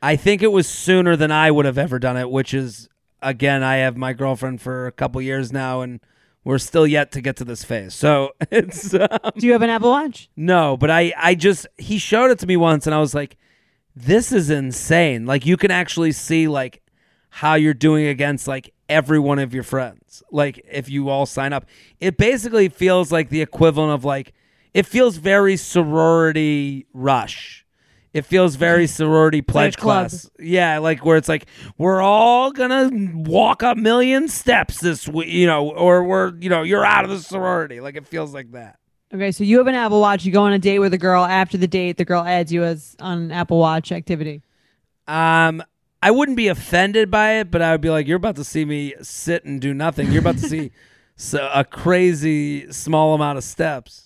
[0.00, 2.88] I think it was sooner than I would have ever done it, which is
[3.20, 6.00] again, I have my girlfriend for a couple years now, and
[6.44, 7.94] we're still yet to get to this phase.
[7.94, 9.06] So it's um,
[9.36, 10.28] Do you have an Apple Watch?
[10.36, 13.36] no, but I I just he showed it to me once, and I was like,
[13.94, 15.26] this is insane.
[15.26, 16.82] Like you can actually see like
[17.30, 20.22] how you're doing against like every one of your friends.
[20.32, 21.66] Like if you all sign up,
[22.00, 24.32] it basically feels like the equivalent of like
[24.74, 27.66] it feels very sorority rush.
[28.12, 30.10] It feels very sorority pledge club.
[30.10, 30.30] class.
[30.38, 31.46] Yeah, like where it's like
[31.78, 36.62] we're all gonna walk a million steps this week, you know, or we're you know
[36.62, 37.80] you're out of the sorority.
[37.80, 38.78] Like it feels like that.
[39.14, 40.24] Okay, so you have an Apple Watch.
[40.24, 41.24] You go on a date with a girl.
[41.24, 44.42] After the date, the girl adds you as on an Apple Watch activity.
[45.06, 45.62] Um,
[46.02, 48.64] I wouldn't be offended by it, but I would be like, "You're about to see
[48.64, 50.10] me sit and do nothing.
[50.10, 50.70] You're about to see
[51.16, 54.01] so, a crazy small amount of steps."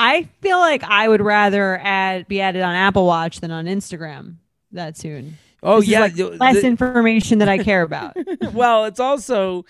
[0.00, 4.36] I feel like I would rather add be added on Apple Watch than on Instagram
[4.72, 5.36] that soon.
[5.62, 8.16] Oh This is, yeah, like, less the- information that I care about.
[8.54, 9.66] well, it's also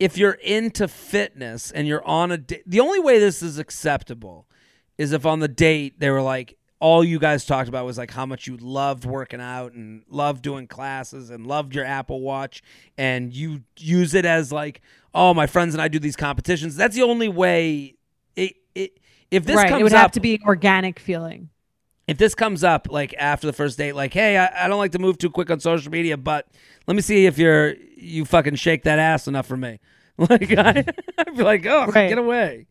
[0.00, 2.64] if you're into fitness and you're on a date.
[2.66, 4.48] The only way this is acceptable
[4.98, 8.10] is if on the date they were like, all you guys talked about was like
[8.10, 12.62] how much you loved working out and loved doing classes and loved your Apple Watch,
[12.98, 14.80] and you use it as like,
[15.14, 16.74] oh, my friends and I do these competitions.
[16.74, 17.94] That's the only way.
[18.34, 18.98] It, it
[19.30, 21.50] if this right, it would up, have to be an organic feeling.
[22.08, 24.92] if this comes up like after the first date, like, hey, I, I don't like
[24.92, 26.48] to move too quick on social media, but
[26.86, 29.78] let me see if you're you fucking shake that ass enough for me.
[30.18, 30.84] Like I,
[31.18, 32.08] I'd be like, oh, Right.
[32.10, 32.66] get away.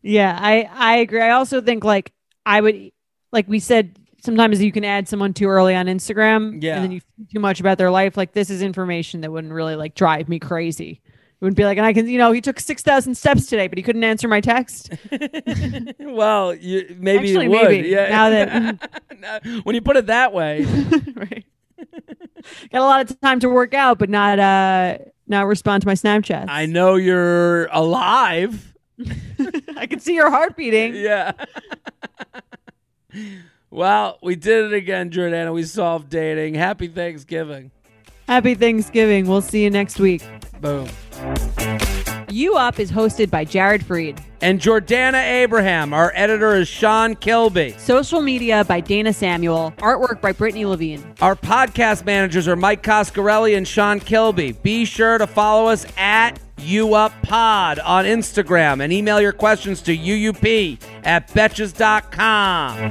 [0.00, 1.20] Yeah, I I agree.
[1.20, 2.10] I also think like
[2.46, 2.90] I would
[3.32, 6.76] like we said sometimes you can add someone too early on Instagram Yeah.
[6.76, 9.76] and then you too much about their life like this is information that wouldn't really
[9.76, 11.01] like drive me crazy.
[11.42, 13.76] It would be like and I can you know he took 6000 steps today but
[13.76, 14.92] he couldn't answer my text.
[15.98, 17.64] well, you maybe Actually, would.
[17.68, 18.08] maybe, Yeah.
[18.10, 20.64] now that- when you put it that way,
[21.16, 21.44] right.
[22.70, 25.94] Got a lot of time to work out but not uh not respond to my
[25.94, 26.44] Snapchat.
[26.48, 28.72] I know you're alive.
[29.76, 30.94] I can see your heart beating.
[30.94, 31.32] Yeah.
[33.70, 35.52] well, we did it again, Jordana.
[35.52, 36.54] We solved dating.
[36.54, 37.72] Happy Thanksgiving.
[38.28, 39.26] Happy Thanksgiving.
[39.26, 40.22] We'll see you next week.
[40.62, 40.88] Boom.
[42.30, 44.18] You Up is hosted by Jared Freid.
[44.40, 45.92] And Jordana Abraham.
[45.92, 47.74] Our editor is Sean Kilby.
[47.78, 49.74] Social media by Dana Samuel.
[49.78, 51.04] Artwork by Brittany Levine.
[51.20, 54.52] Our podcast managers are Mike Coscarelli and Sean Kilby.
[54.52, 60.80] Be sure to follow us at UUpPod on Instagram and email your questions to UUP
[61.04, 62.90] at betches.com.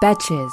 [0.00, 0.52] Betches.